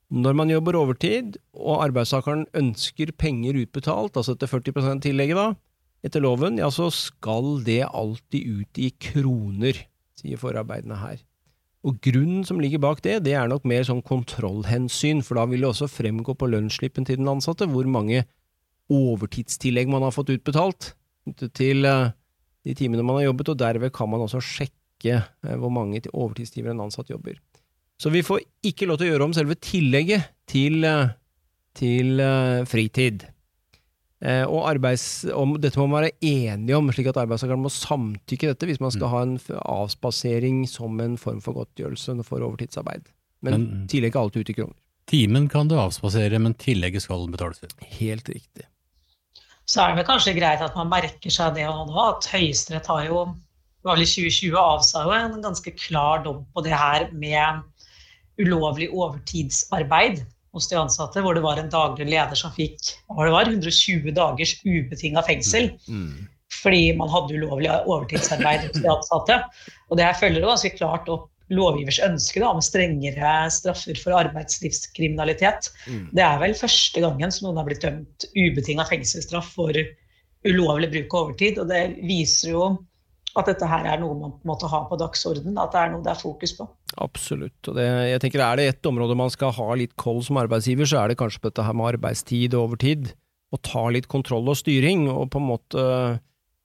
når 0.09 0.37
man 0.37 0.51
jobber 0.51 0.77
overtid, 0.79 1.37
og 1.53 1.83
arbeidstakeren 1.85 2.47
ønsker 2.57 3.13
penger 3.21 3.59
utbetalt, 3.61 4.17
altså 4.17 4.35
etter 4.37 4.49
40% 4.49 5.05
tillegget 5.05 5.37
da, 5.37 5.49
etter 6.07 6.23
loven, 6.25 6.61
ja, 6.61 6.71
så 6.73 6.89
skal 6.95 7.59
det 7.67 7.83
alltid 7.89 8.61
ut 8.61 8.81
i 8.81 8.89
kroner, 9.03 9.83
sier 10.19 10.41
forarbeidene 10.41 10.97
her. 11.03 11.21
Og 11.87 11.99
grunnen 12.03 12.43
som 12.47 12.59
ligger 12.61 12.81
bak 12.83 13.03
det, 13.05 13.21
det 13.27 13.35
er 13.39 13.51
nok 13.51 13.67
mer 13.69 13.85
sånn 13.87 14.03
kontrollhensyn, 14.07 15.21
for 15.27 15.39
da 15.39 15.47
vil 15.51 15.63
det 15.63 15.71
også 15.71 15.91
fremgå 15.91 16.35
på 16.39 16.49
lønnsslippen 16.51 17.07
til 17.07 17.21
den 17.21 17.31
ansatte 17.31 17.69
hvor 17.71 17.87
mange 17.91 18.25
overtidstillegg 18.93 19.91
man 19.93 20.07
har 20.07 20.15
fått 20.17 20.33
utbetalt 20.33 20.95
til 21.55 21.85
eh, 21.85 22.15
de 22.65 22.75
timene 22.77 23.05
man 23.05 23.21
har 23.21 23.29
jobbet, 23.29 23.53
og 23.53 23.61
derved 23.61 23.93
kan 23.95 24.11
man 24.11 24.25
også 24.25 24.41
sjekke 24.43 25.21
eh, 25.21 25.57
hvor 25.61 25.73
mange 25.73 26.03
overtidstimer 26.09 26.73
en 26.73 26.87
ansatt 26.89 27.13
jobber. 27.13 27.37
Så 27.99 28.13
vi 28.15 28.23
får 28.23 28.45
ikke 28.67 28.87
lov 28.87 29.01
til 29.01 29.09
å 29.09 29.13
gjøre 29.13 29.27
om 29.27 29.35
selve 29.35 29.57
tillegget 29.59 30.31
til, 30.51 30.85
eh, 30.87 31.11
til 31.79 32.23
fritid. 32.67 33.27
Og, 34.19 34.65
arbeids, 34.67 35.29
om, 35.31 35.53
dette 35.63 35.79
må 35.79 35.85
man 35.87 36.03
være 36.03 36.17
enige 36.27 36.75
om, 36.75 36.89
slik 36.91 37.07
at 37.13 37.21
arbeidstakeren 37.23 37.61
må 37.63 37.71
samtykke 37.71 38.49
dette 38.51 38.67
hvis 38.67 38.81
man 38.83 38.91
skal 38.91 39.07
mm. 39.07 39.13
ha 39.13 39.21
en 39.23 39.37
avspasering 39.63 40.65
som 40.67 40.99
en 41.05 41.15
form 41.23 41.39
for 41.45 41.55
godtgjørelse 41.55 42.17
for 42.27 42.43
overtidsarbeid. 42.43 43.07
Men, 43.47 43.55
men 43.55 43.85
tillegget 43.87 44.19
er 44.19 44.25
alltid 44.25 44.43
ute 44.43 44.55
i 44.57 44.59
kroner. 44.59 44.75
Timen 45.07 45.47
kan 45.53 45.71
du 45.71 45.77
avspasere, 45.79 46.43
men 46.43 46.59
tillegget 46.59 47.07
skal 47.07 47.31
betales 47.31 47.63
ut. 47.63 47.79
Helt 48.01 48.27
riktig 48.35 48.67
så 49.69 49.85
er 49.85 49.99
det 49.99 50.07
kanskje 50.09 50.37
greit 50.39 50.63
at 50.65 50.77
man 50.79 50.89
merker 50.91 51.33
seg 51.33 51.59
det 51.59 51.67
nå, 51.69 51.99
at 52.01 52.29
Høyesterett 52.33 52.89
har 52.89 53.05
jo 53.09 53.27
var 53.87 54.01
i 54.01 54.07
2020 54.09 54.57
avsa 54.59 55.05
jo 55.07 55.13
en 55.15 55.43
ganske 55.45 55.73
klar 55.79 56.25
dom 56.25 56.43
på 56.55 56.65
det 56.67 56.75
her 56.75 57.09
med 57.13 57.61
ulovlig 58.43 58.91
overtidsarbeid 58.95 60.25
hos 60.57 60.69
de 60.71 60.79
ansatte, 60.81 61.23
hvor 61.23 61.37
det 61.37 61.45
var 61.45 61.61
en 61.61 61.71
daglig 61.73 62.09
leder 62.09 62.39
som 62.39 62.55
fikk 62.55 62.79
det 62.81 63.33
var, 63.35 63.51
120 63.51 64.13
dagers 64.17 64.57
ubetinga 64.65 65.23
fengsel. 65.27 65.73
Mm. 65.89 66.29
Fordi 66.63 66.85
man 66.97 67.11
hadde 67.13 67.37
ulovlig 67.37 67.71
overtidsarbeid 67.85 68.71
hos 68.71 68.79
de 68.81 68.93
ansatte. 68.97 69.43
Og 69.89 69.99
det 69.99 70.07
her 70.09 70.17
følger 70.19 70.43
jo 70.43 70.53
ganske 70.53 70.77
klart 70.79 71.11
opp 71.13 71.29
lovgivers 71.53 72.01
ønske 72.05 72.43
da, 72.43 72.51
om 72.53 72.61
strengere 72.65 73.33
straffer 73.53 73.97
for 74.01 74.17
arbeidslivskriminalitet. 74.19 75.71
Mm. 75.89 76.05
Det 76.17 76.25
er 76.25 76.43
vel 76.43 76.57
første 76.59 77.03
gangen 77.05 77.33
som 77.33 77.49
noen 77.49 77.61
har 77.61 77.69
blitt 77.69 77.85
dømt 77.85 78.29
ubetinga 78.37 78.85
fengselsstraff 78.89 79.55
for 79.57 79.77
ulovlig 80.49 80.91
bruk 80.93 81.15
av 81.15 81.29
overtid. 81.29 81.61
Og 81.63 81.71
det 81.73 81.83
viser 82.09 82.53
jo 82.53 82.67
at 83.41 83.49
dette 83.51 83.69
her 83.69 83.87
er 83.89 84.01
noe 84.03 84.17
man 84.19 84.35
måte 84.49 84.69
har 84.71 84.87
på 84.91 84.99
dagsordenen, 85.01 85.59
at 85.61 85.73
det 85.75 85.81
er 85.81 85.93
noe 85.93 86.05
det 86.05 86.13
er 86.13 86.21
fokus 86.21 86.55
på. 86.59 86.69
Absolutt. 87.05 87.59
og 87.69 87.77
det, 87.79 87.87
jeg 88.11 88.23
tenker 88.25 88.45
Er 88.45 88.57
det 88.59 88.69
ett 88.69 88.89
område 88.91 89.17
man 89.19 89.31
skal 89.31 89.55
ha 89.57 89.69
litt 89.79 89.97
koll 90.01 90.23
som 90.25 90.41
arbeidsgiver, 90.41 90.89
så 90.89 91.03
er 91.03 91.13
det 91.13 91.19
kanskje 91.21 91.43
på 91.43 91.53
dette 91.53 91.67
her 91.67 91.77
med 91.77 91.95
arbeidstid 91.95 92.55
og 92.55 92.71
overtid. 92.71 93.13
Og 93.55 93.63
ta 93.65 93.87
litt 93.89 94.09
kontroll 94.13 94.49
og 94.51 94.59
styring, 94.61 95.07
og 95.09 95.31
på 95.33 95.41
en 95.41 95.49
måte 95.49 95.85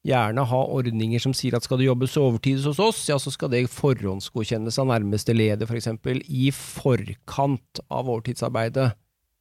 gjerne 0.04 0.44
ha 0.50 0.60
ordninger 0.76 1.22
som 1.24 1.36
sier 1.36 1.56
at 1.56 1.64
skal 1.64 1.80
det 1.80 1.88
jobbes 1.88 2.18
overtid 2.20 2.66
hos 2.68 2.82
oss, 2.84 3.06
ja, 3.08 3.16
så 3.22 3.32
skal 3.32 3.52
det 3.54 3.64
forhåndsgodkjennes 3.72 4.80
av 4.82 4.90
nærmeste 4.92 5.36
leder, 5.36 5.70
f.eks., 5.70 5.88
for 6.04 6.20
i 6.28 6.50
forkant 6.56 7.84
av 7.88 8.12
overtidsarbeidet, 8.12 8.92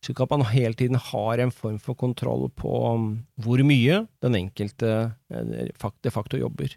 slik 0.06 0.22
at 0.22 0.30
man 0.34 0.46
hele 0.50 0.78
tiden 0.78 0.98
har 1.10 1.42
en 1.42 1.54
form 1.54 1.80
for 1.82 1.98
kontroll 1.98 2.48
på 2.58 2.70
um, 2.94 3.10
hvor 3.42 3.62
mye 3.66 4.04
den 4.22 4.38
enkelte 4.38 4.94
eh, 5.30 5.68
de 5.72 6.14
facto 6.14 6.38
jobber. 6.38 6.74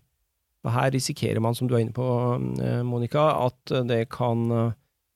Og 0.65 0.73
her 0.73 0.89
risikerer 0.95 1.41
man, 1.43 1.55
som 1.57 1.69
du 1.69 1.75
er 1.77 1.83
inne 1.83 1.95
på, 1.95 2.07
eh, 2.63 2.81
Monica, 2.85 3.27
at 3.45 3.75
det 3.85 4.07
kan 4.13 4.49
eh, 4.51 4.73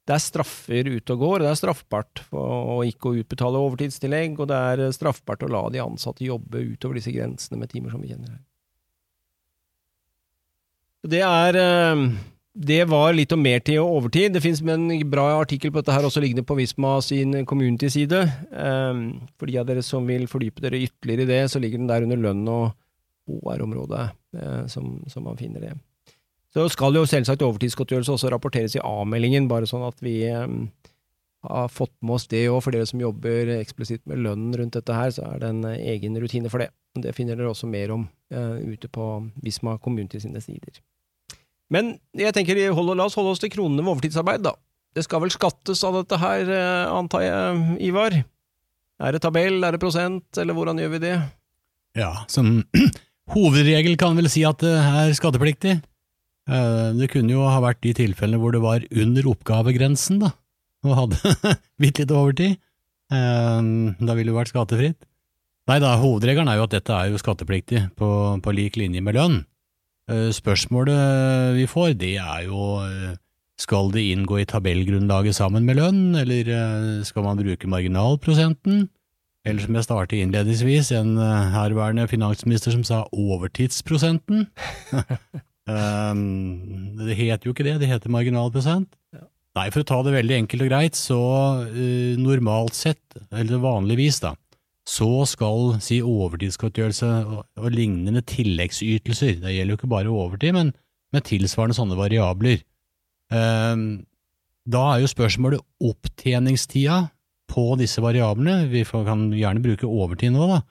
det 0.10 0.16
er 0.16 0.24
straffer 0.24 0.88
ute 0.90 1.14
og 1.14 1.22
går. 1.22 1.44
Det 1.44 1.50
er 1.52 1.58
straffbart 1.60 2.24
å 2.34 2.80
ikke 2.88 3.12
utbetale 3.22 3.62
overtidstillegg, 3.62 4.40
og 4.42 4.50
det 4.50 4.58
er 4.58 4.96
straffbart 4.96 5.46
å 5.46 5.52
la 5.54 5.68
de 5.70 5.84
ansatte 5.84 6.26
jobbe 6.26 6.64
utover 6.72 6.98
disse 6.98 7.14
grensene 7.14 7.60
med 7.62 7.70
timer 7.70 7.94
som 7.94 8.02
vi 8.02 8.10
kjenner 8.10 8.32
her. 8.34 8.42
Det 11.14 11.22
er 11.24 11.60
eh, 11.62 12.02
det 12.60 12.82
var 12.90 13.14
litt 13.14 13.32
om 13.32 13.44
mer 13.46 13.62
til 13.64 13.84
og 13.84 14.00
overtid. 14.00 14.34
Det 14.34 14.42
finnes 14.44 14.64
en 14.66 14.90
bra 15.10 15.28
artikkel 15.38 15.72
på 15.72 15.80
dette 15.80 15.94
her 15.94 16.08
også 16.10 16.24
liggende 16.26 16.44
på 16.44 16.58
Visma 16.58 16.98
sin 17.06 17.46
community-side. 17.48 18.24
For 18.50 19.48
de 19.48 19.60
av 19.62 19.70
dere 19.70 19.86
som 19.86 20.10
vil 20.10 20.26
fordype 20.28 20.66
dere 20.66 20.82
ytterligere 20.90 21.24
i 21.24 21.30
det, 21.30 21.44
så 21.54 21.62
ligger 21.62 21.80
den 21.80 21.92
der 21.92 22.04
under 22.04 22.20
lønn 22.20 22.44
og 22.52 22.74
HR-området, 23.30 24.10
som, 24.68 25.00
som, 25.08 25.24
man 25.26 25.38
finner 25.40 25.64
det. 25.64 25.74
Så 26.54 26.66
skal 26.74 26.98
jo 26.98 27.06
selvsagt 27.10 27.44
overtidsgodtgjørelse 27.46 28.16
også 28.16 28.32
rapporteres 28.34 28.76
i 28.78 28.84
avmeldingen, 28.84 29.48
bare 29.50 29.70
sånn 29.70 29.86
at 29.86 30.00
vi 30.02 30.24
um, 30.34 30.64
har 31.46 31.70
fått 31.70 31.94
med 32.02 32.18
oss 32.18 32.28
det 32.32 32.48
òg. 32.50 32.62
For 32.66 32.74
dere 32.74 32.88
som 32.90 33.02
jobber 33.02 33.54
eksplisitt 33.60 34.06
med 34.10 34.24
lønnen 34.26 34.56
rundt 34.58 34.78
dette 34.78 34.96
her, 34.96 35.14
så 35.14 35.28
er 35.30 35.44
det 35.44 35.52
en 35.54 35.66
egen 35.70 36.18
rutine 36.22 36.50
for 36.52 36.64
det. 36.64 36.72
Det 36.98 37.14
finner 37.18 37.38
dere 37.38 37.52
også 37.54 37.70
mer 37.70 37.94
om 37.94 38.08
ute 38.30 38.90
på 38.94 39.06
Visma 39.42 39.78
Community 39.82 40.22
sine 40.22 40.42
sider. 40.42 40.82
Men 41.74 41.96
jeg 42.18 42.34
tenker, 42.34 42.58
hold, 42.74 42.92
la 42.98 43.06
oss 43.06 43.18
holde 43.18 43.36
oss 43.36 43.42
til 43.42 43.54
kronene 43.54 43.86
med 43.86 43.94
overtidsarbeid, 43.94 44.44
da. 44.46 44.56
Det 44.98 45.06
skal 45.06 45.22
vel 45.22 45.34
skattes 45.34 45.82
av 45.86 46.00
dette 46.00 46.18
her, 46.18 46.50
antar 46.90 47.26
jeg, 47.26 47.60
Ivar? 47.90 48.18
Er 49.00 49.16
det 49.16 49.22
tabell, 49.24 49.62
er 49.64 49.76
det 49.76 49.82
prosent, 49.82 50.28
eller 50.42 50.58
hvordan 50.58 50.82
gjør 50.82 50.96
vi 50.98 51.04
det? 51.06 51.16
Ja, 51.98 52.12
som 52.36 52.66
hovedregel 53.36 53.98
kan 54.00 54.18
vel 54.18 54.30
si 54.32 54.46
at 54.48 54.62
det 54.64 54.76
er 54.76 55.14
skattepliktig. 55.18 55.80
Det 56.50 57.08
kunne 57.14 57.36
jo 57.36 57.44
ha 57.46 57.60
vært 57.62 57.84
de 57.86 57.92
tilfellene 57.94 58.40
hvor 58.42 58.56
det 58.56 58.62
var 58.64 58.86
under 58.90 59.28
oppgavegrensen, 59.30 60.18
da, 60.24 60.32
og 60.88 60.96
hadde 60.98 61.36
bitte 61.82 62.04
litt 62.08 62.16
overtid. 62.16 62.56
Da 63.12 64.16
ville 64.18 64.32
det 64.32 64.38
vært 64.40 64.50
skattefritt. 64.54 64.98
Nei 65.70 65.78
da, 65.84 65.94
hovedregelen 66.02 66.50
er 66.50 66.58
jo 66.58 66.66
at 66.66 66.74
dette 66.74 66.96
er 66.96 67.12
jo 67.12 67.22
skattepliktig 67.22 67.84
på, 68.00 68.10
på 68.42 68.54
lik 68.58 68.80
linje 68.82 69.04
med 69.06 69.20
lønn. 69.20 69.40
Eh, 70.10 70.30
spørsmålet 70.34 71.54
vi 71.60 71.68
får, 71.70 71.94
det 72.02 72.16
er 72.18 72.48
jo 72.48 72.80
eh, 72.82 73.18
skal 73.60 73.92
det 73.94 74.08
inngå 74.10 74.40
i 74.42 74.48
tabellgrunnlaget 74.50 75.38
sammen 75.38 75.68
med 75.68 75.78
lønn, 75.78 76.16
eller 76.18 76.50
eh, 76.56 77.04
skal 77.06 77.28
man 77.28 77.38
bruke 77.38 77.70
marginalprosenten? 77.70 78.88
Eller 79.48 79.64
som 79.64 79.78
jeg 79.78 79.86
startet 79.86 80.20
innledningsvis, 80.20 80.92
en 80.98 81.14
herværende 81.54 82.10
finansminister 82.12 82.76
som 82.76 82.84
sa 82.84 83.06
overtidsprosenten. 83.16 84.50
det 87.00 87.16
heter 87.16 87.48
jo 87.48 87.56
ikke 87.56 87.68
det, 87.68 87.78
det 87.80 87.92
heter 87.92 88.12
marginalprosent. 88.12 88.92
Nei, 89.58 89.70
for 89.74 89.82
å 89.82 89.88
ta 89.88 89.98
det 90.06 90.14
veldig 90.14 90.36
enkelt 90.42 90.66
og 90.66 90.70
greit, 90.70 91.00
så 91.00 91.22
normalt 92.20 92.78
sett, 92.78 93.02
eller 93.32 93.64
vanligvis 93.64 94.20
da, 94.24 94.34
så 94.90 95.24
skal 95.30 95.76
si 95.84 96.00
overtidsgodtgjørelse 96.06 97.10
og, 97.30 97.42
og 97.60 97.74
lignende 97.74 98.24
tilleggsytelser, 98.26 99.40
det 99.44 99.56
gjelder 99.56 99.76
jo 99.76 99.80
ikke 99.80 99.92
bare 99.92 100.14
overtid, 100.14 100.56
men 100.56 100.72
med 101.14 101.26
tilsvarende 101.30 101.78
sånne 101.78 101.98
variabler. 101.98 102.62
Um, 103.30 104.04
da 104.70 104.86
er 104.94 105.04
jo 105.04 105.12
spørsmålet 105.12 105.66
opptjeningstida 105.86 107.04
på 107.50 107.66
disse 107.80 108.04
variablene, 108.04 108.70
vi 108.72 108.86
kan 108.86 109.30
gjerne 109.36 109.64
bruke 109.64 109.90
overtid 109.90 110.34
nå, 110.36 110.48
da, 110.52 110.62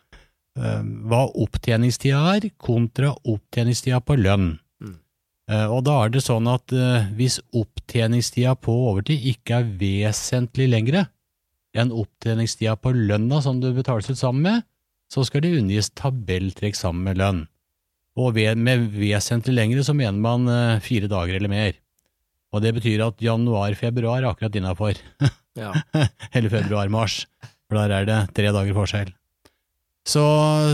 um, 0.63 0.95
hva 1.11 1.27
opptjeningstida 1.29 2.23
er 2.37 2.49
kontra 2.61 3.13
opptjeningstida 3.19 4.01
på 4.05 4.19
lønn. 4.21 4.53
Mm. 4.83 4.97
Uh, 5.51 5.67
og 5.67 5.85
da 5.89 5.99
er 6.05 6.15
det 6.15 6.25
sånn 6.25 6.49
at 6.51 6.75
uh, 6.75 7.11
hvis 7.19 7.41
opptjeningstida 7.51 8.55
på 8.63 8.75
overtid 8.93 9.27
ikke 9.35 9.61
er 9.61 9.71
vesentlig 9.83 10.71
lengre, 10.73 11.07
enn 11.77 11.93
opptjeningstida 11.95 12.79
på 12.81 12.95
lønna 12.97 13.43
som 13.45 13.61
du 13.63 13.71
betales 13.77 14.09
ut 14.11 14.19
sammen 14.19 14.47
med, 14.47 14.67
så 15.13 15.25
skal 15.25 15.45
det 15.45 15.57
unngis 15.57 15.93
tabelltrekk 15.97 16.77
sammen 16.77 17.07
med 17.09 17.21
lønn. 17.21 17.45
Og 18.19 18.35
med 18.59 18.89
vesentlig 18.97 19.55
lengre 19.55 19.85
så 19.87 19.95
mener 19.97 20.19
man 20.19 20.49
eh, 20.51 20.81
fire 20.83 21.09
dager 21.11 21.39
eller 21.39 21.53
mer. 21.53 21.77
Og 22.53 22.65
det 22.65 22.73
betyr 22.79 23.05
at 23.05 23.23
januar-februar 23.23 24.23
er 24.23 24.31
akkurat 24.31 24.57
innafor. 24.59 24.99
ja. 25.59 25.73
eller 26.35 26.53
februar-mars, 26.53 27.25
for 27.69 27.81
der 27.81 27.95
er 28.01 28.09
det 28.09 28.19
tre 28.37 28.53
dager 28.55 28.77
forskjell. 28.77 29.15
Så 30.09 30.25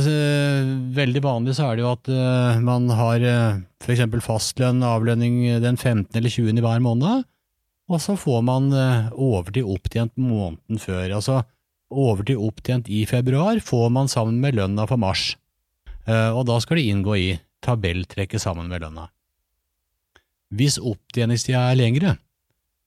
øh, 0.06 0.68
veldig 0.94 1.22
vanlig 1.24 1.56
så 1.56 1.66
er 1.66 1.78
det 1.78 1.82
jo 1.82 1.94
at 1.96 2.10
øh, 2.12 2.60
man 2.62 2.86
har 2.94 3.24
øh, 3.26 3.62
for 3.82 3.94
eksempel 3.94 4.22
fastlønn, 4.22 4.84
avlønning 4.86 5.40
den 5.64 5.76
15. 5.76 6.14
eller 6.14 6.30
20. 6.30 6.54
i 6.54 6.62
hver 6.62 6.84
måned, 6.84 7.24
og 7.90 8.00
så 8.00 8.14
får 8.16 8.44
man 8.46 8.70
øh, 8.72 9.10
overtid 9.12 9.66
opptjent 9.66 10.14
måneden 10.16 10.78
før. 10.78 11.08
Altså 11.18 11.42
overtid 11.94 12.40
opptjent 12.40 12.88
i 12.88 13.04
februar 13.08 13.58
får 13.62 13.90
man 13.92 14.08
sammen 14.10 14.40
med 14.42 14.56
lønna 14.58 14.86
for 14.90 15.00
mars, 15.00 15.34
eh, 16.06 16.30
og 16.30 16.46
da 16.48 16.60
skal 16.62 16.80
det 16.80 16.88
inngå 16.90 17.16
i 17.18 17.28
tabelltrekket 17.64 18.42
sammen 18.42 18.70
med 18.70 18.84
lønna. 18.84 19.08
Hvis 20.54 20.78
opptjeningstida 20.78 21.70
er 21.70 21.80
lengre, 21.80 22.14
eh, 22.14 22.20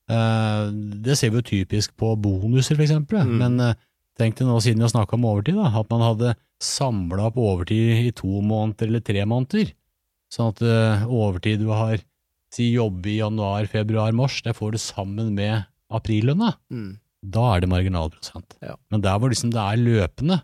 det 0.08 1.16
ser 1.18 1.32
vi 1.32 1.40
jo 1.40 1.48
typisk 1.50 1.92
på 2.00 2.14
bonuser 2.16 2.80
eksempel, 2.80 3.20
mm. 3.28 3.34
men 3.42 3.74
tenk 4.16 4.38
deg 4.38 4.48
nå 4.48 4.56
siden 4.64 4.80
vi 4.80 4.86
har 4.86 4.92
snakka 4.94 5.18
om 5.18 5.26
overtid, 5.28 5.58
da, 5.60 5.68
at 5.68 5.90
man 5.92 6.04
hadde 6.06 6.30
samla 6.64 7.26
opp 7.28 7.36
overtid 7.38 8.06
i 8.06 8.14
to 8.16 8.40
måneder 8.40 8.88
eller 8.88 9.04
tre 9.04 9.26
måneder, 9.28 9.74
sånn 10.32 10.54
at 10.54 10.62
overtid 11.06 11.60
du 11.60 11.68
har 11.74 12.00
si 12.54 12.70
jobbe 12.72 13.10
i 13.12 13.18
januar, 13.18 13.68
februar, 13.68 14.14
mars, 14.16 14.40
det 14.44 14.56
får 14.56 14.74
du 14.74 14.80
sammen 14.80 15.34
med 15.36 15.68
aprillønna. 15.92 16.54
Mm. 16.72 16.92
Da 17.34 17.48
er 17.54 17.64
det 17.64 17.70
marginalprosent. 17.72 18.56
Ja. 18.62 18.76
Men 18.92 19.02
der 19.04 19.18
hvor 19.18 19.32
liksom 19.32 19.52
det 19.52 19.62
er 19.62 19.82
løpende, 19.82 20.40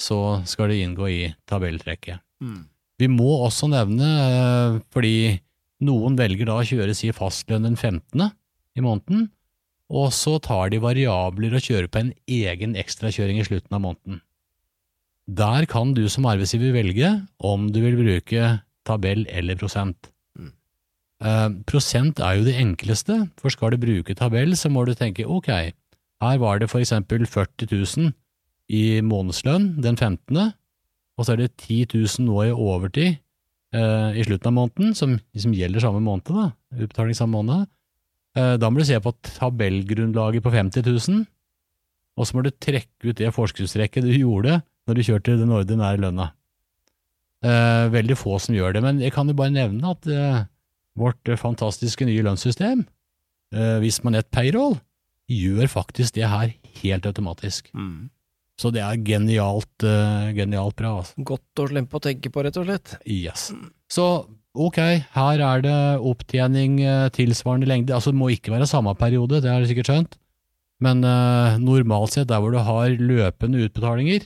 så 0.00 0.40
skal 0.48 0.72
det 0.72 0.80
inngå 0.82 1.08
i 1.12 1.22
tabelltrekket. 1.48 2.22
Mm. 2.42 2.64
Vi 3.00 3.08
må 3.08 3.30
også 3.46 3.68
nevne, 3.72 4.08
eh, 4.08 4.80
fordi 4.92 5.40
noen 5.86 6.16
velger 6.18 6.48
da 6.48 6.58
å 6.60 6.66
kjøre 6.66 6.96
si 6.96 7.12
fastlønn 7.16 7.68
den 7.68 7.76
15. 7.76 8.30
i 8.80 8.84
måneden, 8.84 9.28
og 9.90 10.12
så 10.14 10.36
tar 10.42 10.70
de 10.70 10.82
variabler 10.82 11.56
og 11.56 11.64
kjører 11.64 11.90
på 11.90 12.02
en 12.04 12.12
egen 12.30 12.76
ekstrakjøring 12.78 13.40
i 13.40 13.46
slutten 13.46 13.74
av 13.74 13.82
måneden. 13.84 14.20
Der 15.30 15.66
kan 15.70 15.92
du 15.94 16.06
som 16.10 16.26
arbeidsgiver 16.26 16.74
velge 16.74 17.10
om 17.38 17.68
du 17.70 17.80
vil 17.82 17.98
bruke 17.98 18.56
tabell 18.86 19.26
eller 19.30 19.58
prosent. 19.60 20.10
Uh, 21.20 21.52
prosent 21.68 22.20
er 22.24 22.38
jo 22.38 22.46
det 22.46 22.56
enkleste, 22.56 23.26
for 23.36 23.52
skal 23.52 23.74
du 23.74 23.82
bruke 23.82 24.16
tabell, 24.16 24.54
så 24.56 24.70
må 24.72 24.86
du 24.88 24.94
tenke 24.96 25.28
ok, 25.28 25.50
her 26.20 26.38
var 26.40 26.60
det 26.60 26.70
for 26.72 26.80
eksempel 26.80 27.26
40 27.28 27.68
000 27.68 28.14
i 28.72 29.00
månedslønn 29.04 29.74
den 29.84 29.98
15., 30.00 30.54
og 31.18 31.26
så 31.26 31.34
er 31.34 31.42
det 31.42 31.58
10 31.58 31.90
000 31.92 32.24
nå 32.24 32.38
i 32.46 32.54
overtid 32.54 33.18
uh, 33.76 34.16
i 34.16 34.24
slutten 34.24 34.48
av 34.48 34.56
måneden, 34.56 34.96
som 34.96 35.18
som 35.36 35.52
gjelder 35.52 35.84
samme 35.84 36.00
måned, 36.00 36.24
da, 36.32 36.50
utbetaling 36.80 37.18
samme 37.18 37.36
måned. 37.36 37.68
Uh, 38.38 38.54
da 38.60 38.70
må 38.70 38.80
du 38.80 38.86
se 38.86 38.98
på 39.02 39.12
tabellgrunnlaget 39.26 40.44
på 40.44 40.52
50 40.54 40.86
000, 40.86 41.24
og 42.20 42.28
så 42.28 42.36
må 42.36 42.44
du 42.44 42.52
trekke 42.52 43.10
ut 43.10 43.18
det 43.18 43.32
forskuddstrekket 43.34 44.06
du 44.06 44.12
gjorde 44.14 44.60
når 44.88 44.96
du 44.96 45.06
kjørte 45.06 45.38
den 45.40 45.52
ordinære 45.54 46.02
lønna. 46.02 46.32
veldig 47.40 48.16
få 48.20 48.36
som 48.42 48.54
gjør 48.54 48.74
det, 48.76 48.82
men 48.84 48.98
jeg 49.00 49.14
kan 49.14 49.28
jo 49.28 49.34
bare 49.34 49.54
nevne 49.54 49.94
at 49.94 50.04
vårt 50.98 51.28
eh, 51.28 51.38
fantastiske 51.38 52.06
nye 52.08 52.24
lønnssystem, 52.26 52.84
eh, 53.54 53.76
hvis 53.82 54.02
man 54.04 54.16
er 54.16 54.24
et 54.24 54.32
payroll, 54.34 54.78
gjør 55.30 55.70
faktisk 55.70 56.16
det 56.16 56.28
her 56.28 56.54
helt 56.82 57.06
automatisk. 57.06 57.70
Mm. 57.74 58.10
Så 58.60 58.72
det 58.74 58.82
er 58.84 58.98
genialt, 59.00 59.84
genialt 60.36 60.76
bra. 60.76 60.98
Altså. 61.00 61.22
Godt 61.24 61.62
å 61.62 61.68
slippe 61.70 61.96
å 61.96 62.02
tenke 62.04 62.28
på, 62.28 62.42
rett 62.44 62.58
og 62.60 62.66
slett. 62.66 62.98
Yes. 63.08 63.46
Så 63.88 64.04
ok, 64.54 64.78
her 65.14 65.44
er 65.46 65.62
det 65.64 65.76
opptjening 66.10 66.80
uh, 66.82 67.08
tilsvarende 67.14 67.68
lengde, 67.70 67.94
altså 67.94 68.12
det 68.12 68.20
må 68.20 68.30
ikke 68.34 68.52
være 68.54 68.68
samme 68.70 68.94
periode, 68.98 69.42
det 69.42 69.50
har 69.50 69.62
du 69.62 69.68
sikkert 69.70 69.92
skjønt, 69.92 70.18
men 70.80 71.04
eh, 71.04 71.58
normalt 71.60 72.14
sett 72.14 72.30
der 72.30 72.40
hvor 72.40 72.54
du 72.54 72.60
har 72.64 72.94
løpende 72.96 73.66
utbetalinger 73.66 74.22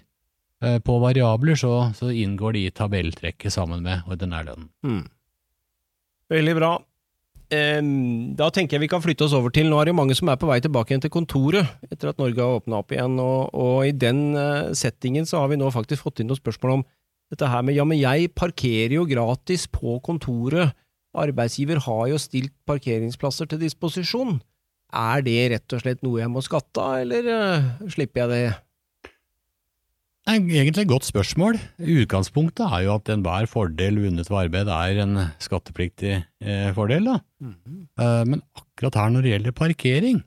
på 0.86 0.98
variabler, 1.02 1.58
så, 1.58 1.90
så, 1.98 2.12
inngår 2.14 2.54
de 2.54 2.60
i 2.68 2.70
tabelltrekket 2.70 3.52
sammen 3.52 3.82
med 3.82 4.06
ordinær 4.06 4.46
lønn. 4.46 4.68
Mm. 4.86 5.00
Veldig 6.30 6.54
bra. 6.56 6.70
Da 7.50 8.48
tenker 8.54 8.78
jeg 8.78 8.84
vi 8.86 8.90
kan 8.90 9.02
flytte 9.04 9.26
oss 9.26 9.34
over 9.36 9.52
til 9.52 9.68
Nå 9.68 9.76
er 9.78 9.86
det 9.86 9.92
jo 9.92 9.98
mange 9.98 10.16
som 10.16 10.30
er 10.32 10.38
på 10.40 10.48
vei 10.48 10.60
tilbake 10.64 10.94
igjen 10.94 11.02
til 11.04 11.12
kontoret 11.12 11.90
etter 11.90 12.10
at 12.10 12.22
Norge 12.22 12.40
har 12.40 12.62
åpna 12.62 12.80
opp 12.80 12.94
igjen, 12.94 13.18
og, 13.20 13.50
og, 13.52 13.76
i 13.86 13.92
den 13.92 14.22
eh, 14.38 14.72
settingen 14.78 15.28
så 15.28 15.42
har 15.42 15.52
vi 15.52 15.58
nå 15.60 15.68
faktisk 15.74 16.06
fått 16.06 16.22
inn 16.22 16.30
noen 16.30 16.40
spørsmål 16.40 16.78
om 16.78 16.86
dette 17.32 17.48
her 17.50 17.62
med 17.66 17.76
ja, 17.76 17.86
men 17.88 18.00
jeg 18.00 18.32
parkerer 18.36 18.96
jo 18.98 19.06
gratis 19.08 19.66
på 19.70 19.98
kontoret, 20.04 20.74
arbeidsgiver 21.14 21.80
har 21.86 22.08
jo 22.10 22.18
stilt 22.18 22.52
parkeringsplasser 22.66 23.48
til 23.50 23.62
disposisjon. 23.62 24.40
Er 24.94 25.22
det 25.26 25.38
rett 25.52 25.74
og 25.74 25.82
slett 25.82 26.02
noe 26.06 26.20
jeg 26.20 26.30
må 26.30 26.42
skatte 26.44 26.82
av, 26.82 27.00
eller 27.02 27.30
uh, 27.30 27.90
slipper 27.90 28.24
jeg 28.24 28.32
det? 28.34 28.44
Egentlig 30.24 30.86
et 30.86 30.88
godt 30.88 31.04
spørsmål. 31.04 31.58
Utgangspunktet 31.84 32.64
er 32.64 32.86
jo 32.86 32.94
at 32.94 33.10
enhver 33.12 33.44
fordel 33.50 33.98
vunnet 34.00 34.30
ved 34.30 34.38
arbeid 34.46 34.70
er 34.72 35.00
en 35.02 35.18
skattepliktig 35.42 36.14
eh, 36.16 36.70
fordel. 36.76 37.10
Da. 37.10 37.18
Mm 37.40 37.54
-hmm. 37.54 37.80
eh, 38.00 38.24
men 38.24 38.42
akkurat 38.56 38.94
her 38.94 39.08
når 39.10 39.20
det 39.20 39.30
gjelder 39.30 39.52
parkering, 39.52 40.22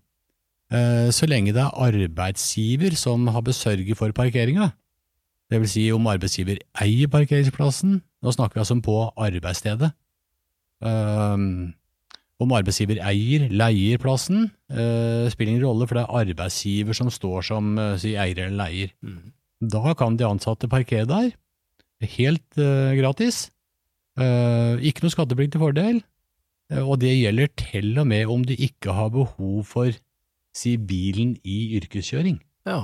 eh, 0.71 1.09
så 1.09 1.25
lenge 1.25 1.53
det 1.53 1.63
er 1.65 1.73
arbeidsgiver 1.87 2.95
som 2.95 3.27
har 3.27 3.41
besørget 3.41 3.97
for 3.97 4.11
parkeringa, 4.11 4.69
det 5.51 5.61
vil 5.63 5.71
si 5.71 5.85
om 5.95 6.07
arbeidsgiver 6.11 6.59
eier 6.83 7.09
parkeringsplassen, 7.11 8.01
nå 8.23 8.33
snakker 8.35 8.57
vi 8.57 8.63
altså 8.63 8.75
om 8.75 8.83
på 8.83 8.97
arbeidsstedet. 9.15 9.93
Um, 10.83 11.73
om 12.43 12.51
arbeidsgiver 12.53 12.99
eier, 13.01 13.47
leier 13.49 14.01
plassen, 14.01 14.49
uh, 14.73 15.25
spiller 15.31 15.55
ingen 15.55 15.65
rolle, 15.65 15.87
for 15.87 15.97
det 15.97 16.03
er 16.03 16.19
arbeidsgiver 16.21 16.97
som 16.97 17.09
står 17.13 17.47
som 17.47 17.77
uh, 17.79 17.95
si, 18.01 18.13
eier 18.19 18.43
eller 18.45 18.57
leier. 18.59 18.91
Mm. 19.01 19.31
Da 19.73 19.95
kan 19.97 20.19
de 20.19 20.27
ansatte 20.27 20.69
parkere 20.69 21.07
der, 21.09 21.31
helt 22.17 22.59
uh, 22.61 22.93
gratis. 22.99 23.47
Ikke 24.17 25.03
noe 25.03 25.13
skatteplikt 25.13 25.51
til 25.53 25.61
fordel, 25.61 25.99
og 26.73 26.95
det 27.03 27.11
gjelder 27.13 27.51
til 27.53 27.91
og 28.01 28.07
med 28.09 28.31
om 28.33 28.41
du 28.41 28.55
ikke 28.57 28.95
har 28.97 29.11
behov 29.13 29.59
for 29.69 29.93
si 30.57 30.71
bilen 30.81 31.35
i 31.45 31.77
yrkeskjøring. 31.77 32.39
Ja. 32.65 32.79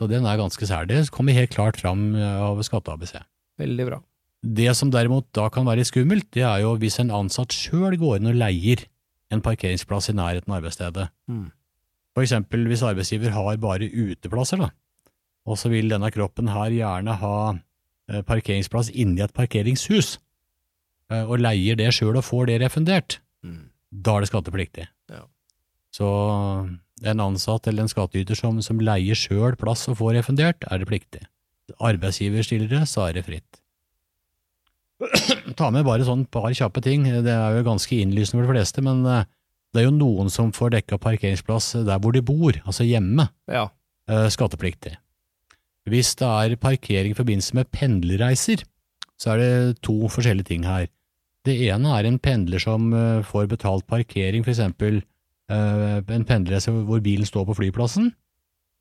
Så 0.00 0.08
den 0.08 0.24
er 0.24 0.38
ganske 0.40 0.64
sær. 0.64 0.86
Det 0.88 1.02
kommer 1.12 1.36
helt 1.36 1.52
klart 1.52 1.76
fram 1.76 2.14
av 2.16 2.56
Skatte-ABC. 2.64 3.18
Veldig 3.60 3.84
bra. 3.90 3.98
Det 4.40 4.70
som 4.72 4.88
derimot 4.88 5.26
da 5.36 5.50
kan 5.52 5.66
være 5.68 5.84
skummelt, 5.84 6.30
det 6.32 6.40
er 6.48 6.62
jo 6.62 6.70
hvis 6.80 6.96
en 7.02 7.10
ansatt 7.12 7.52
sjøl 7.52 7.98
går 8.00 8.16
inn 8.16 8.30
og 8.30 8.38
leier 8.40 8.86
en 9.30 9.42
parkeringsplass 9.44 10.08
i 10.08 10.14
nærheten 10.16 10.48
av 10.48 10.62
arbeidsstedet. 10.62 11.10
Mm. 11.28 11.50
For 12.16 12.24
eksempel 12.24 12.64
hvis 12.70 12.80
arbeidsgiver 12.82 13.34
har 13.36 13.60
bare 13.60 13.90
uteplasser, 13.92 14.64
da, 14.64 14.70
og 15.46 15.60
så 15.60 15.68
vil 15.70 15.92
denne 15.92 16.08
kroppen 16.14 16.48
her 16.50 16.72
gjerne 16.72 17.18
ha 17.20 17.34
eh, 18.08 18.22
parkeringsplass 18.26 18.88
inni 18.96 19.20
et 19.22 19.36
parkeringshus, 19.36 20.14
eh, 21.12 21.22
og 21.28 21.44
leier 21.44 21.76
det 21.78 21.92
sjøl 21.94 22.16
og 22.16 22.24
får 22.26 22.48
det 22.54 22.62
refundert, 22.64 23.20
Mm. 23.44 23.68
da 23.92 24.16
er 24.16 24.20
det 24.24 24.28
skattepliktig. 24.32 24.88
Ja. 25.08 25.22
Så 25.96 26.08
en 27.04 27.20
ansatt 27.24 27.66
eller 27.70 27.86
en 27.86 27.90
skattyter 27.92 28.36
som, 28.38 28.58
som 28.62 28.80
leier 28.82 29.16
sjøl 29.16 29.56
plass 29.60 29.86
og 29.88 29.98
får 30.00 30.18
refundert, 30.18 30.64
er 30.70 30.78
det 30.82 30.88
pliktig. 30.90 31.22
Arbeidsgiver 31.80 32.42
stiller 32.44 32.68
det, 32.70 32.82
så 32.90 33.06
er 33.08 33.16
det 33.18 33.24
fritt. 33.28 33.60
Ta 35.56 35.70
med 35.72 35.86
bare 35.88 36.04
sånn 36.04 36.26
par 36.28 36.50
kjappe 36.52 36.82
ting, 36.84 37.06
det 37.24 37.32
er 37.32 37.56
jo 37.56 37.64
ganske 37.70 37.96
innlysende 38.02 38.42
for 38.44 38.52
de 38.52 38.58
fleste, 38.58 38.82
men 38.84 39.00
eh, 39.08 39.22
det 39.72 39.80
er 39.82 39.86
jo 39.88 39.94
noen 39.96 40.28
som 40.32 40.50
får 40.52 40.74
dekka 40.76 40.98
parkeringsplass 41.00 41.70
der 41.86 42.00
hvor 42.02 42.12
de 42.16 42.20
bor, 42.26 42.58
altså 42.68 42.84
hjemme, 42.84 43.28
Ja. 43.48 43.68
eh, 44.10 44.26
skattepliktig. 44.34 44.96
Hvis 45.88 46.12
det 46.20 46.28
er 46.28 46.56
parkering 46.60 47.14
i 47.14 47.16
forbindelse 47.16 47.56
med 47.56 47.70
pendlerreiser, 47.72 48.66
så 49.20 49.32
er 49.34 49.40
det 49.40 49.80
to 49.86 49.96
forskjellige 50.12 50.50
ting 50.52 50.66
her. 50.68 50.86
Det 51.48 51.54
ene 51.70 51.94
er 51.96 52.04
en 52.10 52.18
pendler 52.20 52.60
som 52.60 52.92
eh, 52.92 53.22
får 53.24 53.48
betalt 53.48 53.86
parkering, 53.88 54.44
for 54.44 54.52
eksempel 54.52 55.00
en 55.50 56.26
pendlerreise 56.28 56.70
hvor 56.70 57.00
bilen 57.02 57.26
står 57.26 57.48
på 57.48 57.56
flyplassen. 57.58 58.12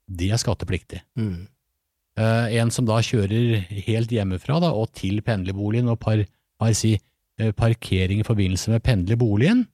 Det 0.10 0.30
er 0.34 0.42
skattepliktig. 0.42 1.02
Mm. 1.18 1.48
Eh, 2.20 2.60
en 2.60 2.72
som 2.74 2.88
da 2.88 3.00
kjører 3.06 3.66
helt 3.86 4.12
hjemmefra 4.12 4.60
da, 4.64 4.72
og 4.76 4.92
til 4.98 5.22
pendlerboligen 5.26 5.92
og 5.92 6.00
par, 6.02 6.24
par 6.60 6.74
si, 6.76 6.98
eh, 7.40 7.52
parkering 7.56 8.24
i 8.24 8.28
forbindelse 8.28 8.74
med 8.74 8.84
pendlerboligen, 8.84 9.66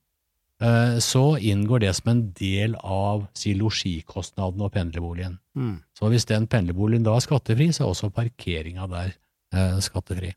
eh, 0.62 0.98
så 1.02 1.40
inngår 1.40 1.86
det 1.86 1.94
som 1.96 2.12
en 2.12 2.24
del 2.38 2.76
av 2.84 3.28
si 3.34 3.56
losjikostnadene 3.58 4.68
og 4.68 4.74
pendlerboligen. 4.76 5.40
Mm. 5.56 5.78
Så 5.98 6.12
hvis 6.12 6.28
den 6.30 6.48
pendlerboligen 6.48 7.08
da 7.08 7.16
er 7.16 7.26
skattefri, 7.26 7.72
så 7.74 7.86
er 7.86 7.94
også 7.94 8.14
parkeringa 8.14 8.90
der 8.92 9.16
eh, 9.54 9.80
skattefri. 9.80 10.36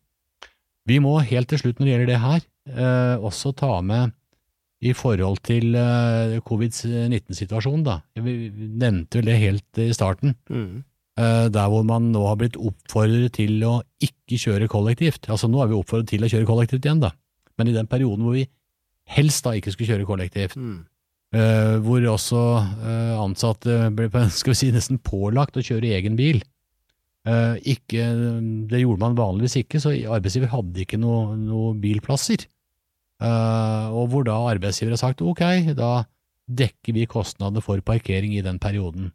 Vi 0.89 0.99
må 1.05 1.19
helt 1.21 1.51
til 1.51 1.61
slutt 1.61 1.79
når 1.79 1.85
det 1.85 1.93
gjelder 1.93 2.13
det 2.15 2.23
her, 2.23 2.47
eh, 2.73 3.17
også 3.21 3.53
ta 3.53 3.81
med 3.83 4.15
i 4.85 4.93
forhold 4.95 5.41
til 5.47 5.75
uh, 5.75 6.37
covid-19-situasjonen, 6.47 7.85
da. 7.87 7.97
Vi 8.23 8.35
nevnte 8.53 9.19
vel 9.19 9.31
det 9.33 9.39
helt 9.43 9.81
i 9.83 9.89
starten. 9.97 10.37
Mm. 10.51 10.85
Uh, 11.19 11.49
der 11.51 11.71
hvor 11.73 11.83
man 11.87 12.13
nå 12.15 12.23
har 12.29 12.39
blitt 12.39 12.59
oppfordret 12.61 13.35
til 13.41 13.59
å 13.67 13.81
ikke 14.05 14.39
kjøre 14.39 14.69
kollektivt. 14.71 15.27
Altså 15.27 15.51
nå 15.51 15.65
er 15.65 15.73
vi 15.73 15.79
oppfordret 15.81 16.13
til 16.13 16.23
å 16.23 16.31
kjøre 16.31 16.47
kollektivt 16.47 16.87
igjen, 16.87 17.03
da. 17.03 17.11
Men 17.59 17.73
i 17.73 17.75
den 17.75 17.91
perioden 17.91 18.23
hvor 18.23 18.39
vi 18.39 18.47
helst 19.09 19.47
da 19.47 19.57
ikke 19.57 19.73
skulle 19.75 19.97
kjøre 19.97 20.07
kollektivt, 20.07 20.55
Mm. 20.59 20.85
uh, 21.35 21.79
hvor 21.83 22.05
også 22.13 22.43
eh, 22.61 23.17
ansatte 23.19 23.91
ble 23.97 24.09
skal 24.39 24.53
vi 24.55 24.61
si, 24.61 24.71
nesten 24.75 25.01
pålagt 25.03 25.59
å 25.59 25.65
kjøre 25.65 25.91
egen 25.97 26.15
bil. 26.19 26.43
Eh, 27.29 27.57
ikke, 27.75 28.05
det 28.71 28.81
gjorde 28.81 29.03
man 29.03 29.19
vanligvis 29.19 29.59
ikke, 29.61 29.81
så 29.83 29.93
arbeidsgiver 29.93 30.53
hadde 30.53 30.85
ikke 30.85 31.01
noen 31.01 31.43
noe 31.49 31.75
bilplasser. 31.81 32.47
Eh, 33.19 33.87
og 33.91 34.13
hvor 34.13 34.27
da 34.27 34.37
arbeidsgiver 34.53 34.95
har 34.95 35.01
sagt 35.01 35.23
ok, 35.23 35.43
da 35.79 36.05
dekker 36.49 36.95
vi 36.97 37.09
kostnadene 37.11 37.63
for 37.65 37.81
parkering 37.85 38.37
i 38.37 38.45
den 38.45 38.61
perioden. 38.63 39.13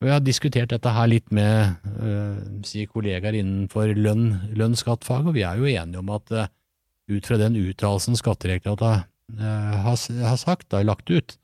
Og 0.00 0.08
Jeg 0.08 0.14
har 0.14 0.24
diskutert 0.24 0.70
dette 0.72 0.92
her 0.96 1.08
litt 1.10 1.28
med 1.28 1.74
øh, 2.00 2.36
si 2.64 2.86
kollegaer 2.88 3.36
innenfor 3.36 3.92
lønn, 3.92 4.30
lønnsskattfag, 4.56 5.26
og 5.28 5.36
vi 5.36 5.44
er 5.44 5.60
jo 5.60 5.68
enige 5.68 6.00
om 6.00 6.12
at 6.14 6.32
øh, 6.32 6.46
ut 7.10 7.26
fra 7.26 7.36
den 7.36 7.58
uttalelsen 7.60 8.16
Skattedirektoratet 8.16 9.04
øh, 9.36 9.74
har, 9.84 9.98
har 10.24 10.40
sagt, 10.40 10.70
da, 10.72 10.80
lagt 10.82 11.10
ut, 11.10 11.36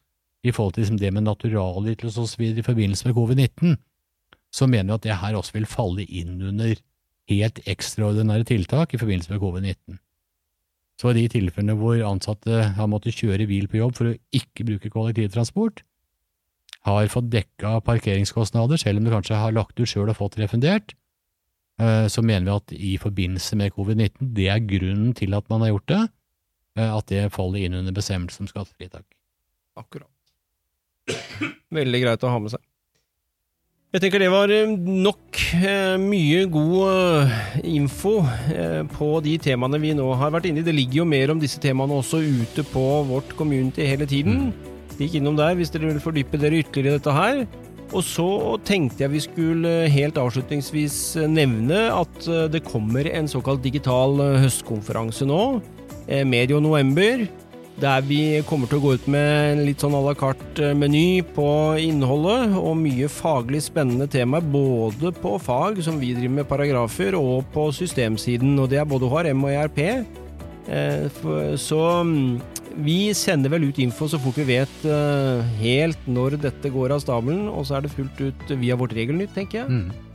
i 0.47 0.55
forhold 0.55 0.73
til 0.73 0.87
liksom, 0.87 0.99
det 1.03 1.13
med 1.13 1.27
naturalytelse 1.27 2.21
osv. 2.21 2.43
i 2.57 2.65
forbindelse 2.65 3.09
med 3.09 3.17
covid-19, 3.19 3.77
så 4.53 4.67
mener 4.67 4.93
vi 4.93 4.95
at 4.95 5.05
det 5.05 5.21
her 5.21 5.37
også 5.37 5.53
vil 5.53 5.69
falle 5.69 6.07
inn 6.07 6.41
under 6.41 6.77
helt 7.29 7.61
ekstraordinære 7.67 8.45
tiltak 8.45 8.95
i 8.95 9.01
forbindelse 9.03 9.33
med 9.33 9.43
covid-19. 9.43 9.99
Så 10.97 11.13
i 11.13 11.19
de 11.19 11.27
tilfellene 11.29 11.77
hvor 11.77 12.01
ansatte 12.09 12.71
har 12.77 12.89
måttet 12.89 13.19
kjøre 13.19 13.49
bil 13.49 13.69
på 13.69 13.81
jobb 13.83 13.97
for 13.99 14.11
å 14.11 14.17
ikke 14.37 14.65
bruke 14.69 14.93
kollektivtransport, 14.93 15.83
har 16.87 17.11
fått 17.11 17.33
dekka 17.33 17.81
parkeringskostnader, 17.85 18.79
selv 18.81 19.01
om 19.01 19.09
du 19.09 19.13
kanskje 19.13 19.39
har 19.41 19.55
lagt 19.55 19.79
ut 19.81 19.91
sjøl 19.91 20.13
og 20.13 20.19
fått 20.21 20.39
refundert, 20.41 20.95
eh, 21.83 22.07
så 22.13 22.23
mener 22.23 22.47
vi 22.47 22.55
at 22.55 22.75
i 22.77 22.93
forbindelse 23.03 23.59
med 23.59 23.75
covid-19, 23.75 24.31
det 24.37 24.49
er 24.53 24.63
grunnen 24.71 25.11
til 25.19 25.35
at 25.37 25.51
man 25.51 25.65
har 25.65 25.75
gjort 25.75 25.91
det, 25.93 26.03
eh, 26.79 26.93
at 26.93 27.11
det 27.11 27.33
faller 27.35 27.67
inn 27.67 27.75
under 27.81 27.97
bestemmelse 27.97 28.41
om 28.41 28.51
skattefritak. 28.51 29.05
Akkurat. 29.77 30.13
Veldig 31.75 32.03
greit 32.05 32.25
å 32.25 32.33
ha 32.33 32.41
med 32.41 32.55
seg. 32.55 32.63
Jeg 33.95 34.03
tenker 34.03 34.19
det 34.19 34.33
var 34.33 34.51
eh, 34.51 34.67
nok 34.75 35.39
eh, 35.55 35.95
mye 36.03 36.41
god 36.51 36.81
eh, 36.91 37.35
info 37.71 38.17
på 38.97 39.11
de 39.23 39.37
temaene 39.39 39.79
vi 39.79 39.93
nå 39.95 40.09
har 40.19 40.33
vært 40.35 40.49
inne 40.51 40.59
i. 40.59 40.67
Det 40.67 40.75
ligger 40.75 41.05
jo 41.05 41.07
mer 41.07 41.31
om 41.31 41.39
disse 41.39 41.61
temaene 41.63 41.95
også 41.95 42.19
ute 42.19 42.65
på 42.73 42.83
vårt 43.07 43.31
community 43.39 43.87
hele 43.87 44.09
tiden. 44.11 44.51
Stikk 44.97 45.15
innom 45.21 45.39
der 45.39 45.55
hvis 45.55 45.71
dere 45.71 45.93
vil 45.93 46.03
fordype 46.03 46.41
dere 46.43 46.65
ytterligere 46.65 46.97
i 46.97 46.99
dette 46.99 47.15
her. 47.15 47.41
Og 47.95 48.03
så 48.03 48.29
tenkte 48.67 49.05
jeg 49.05 49.15
vi 49.15 49.23
skulle 49.23 49.75
helt 49.95 50.19
avslutningsvis 50.19 50.99
nevne 51.31 51.87
at 51.95 52.27
det 52.51 52.65
kommer 52.67 53.07
en 53.07 53.31
såkalt 53.31 53.63
digital 53.63 54.19
høstkonferanse 54.43 55.31
nå, 55.31 55.43
medio 56.27 56.59
november. 56.59 57.23
Der 57.77 58.01
vi 58.09 58.41
kommer 58.49 58.71
til 58.71 58.79
å 58.79 58.85
gå 58.87 58.95
ut 58.97 59.07
med 59.13 59.27
en 59.51 59.59
litt 59.67 59.83
sånn 59.85 59.93
à 59.93 60.01
la 60.01 60.15
carte-meny 60.17 61.21
på 61.37 61.49
innholdet, 61.83 62.55
og 62.57 62.79
mye 62.81 63.09
faglig 63.13 63.61
spennende 63.67 64.09
temaer, 64.09 64.47
både 64.49 65.13
på 65.13 65.35
fag, 65.45 65.83
som 65.85 65.99
vi 66.01 66.15
driver 66.17 66.39
med 66.39 66.49
paragrafer, 66.49 67.19
og 67.21 67.45
på 67.53 67.69
systemsiden. 67.77 68.55
Og 68.63 68.71
det 68.73 68.81
er 68.81 68.89
både 68.89 69.11
HRM 69.13 69.45
og 69.45 69.53
ERP. 69.53 69.83
Eh, 70.73 71.05
Så 71.61 71.83
mm, 72.09 72.41
vi 72.87 73.13
sender 73.13 73.53
vel 73.53 73.69
ut 73.69 73.79
info 73.79 74.09
så 74.09 74.19
fort 74.21 74.41
vi 74.41 74.49
vet 74.57 74.89
eh, 74.89 75.45
helt 75.61 76.09
når 76.09 76.41
dette 76.49 76.73
går 76.73 76.97
av 76.97 77.05
stabelen, 77.05 77.47
og 77.53 77.69
så 77.69 77.77
er 77.77 77.85
det 77.85 77.93
fullt 77.93 78.25
ut 78.25 78.57
via 78.57 78.77
vårt 78.77 78.97
Regelnytt, 78.97 79.37
tenker 79.37 79.63
jeg. 79.65 79.69
Mm. 79.69 80.06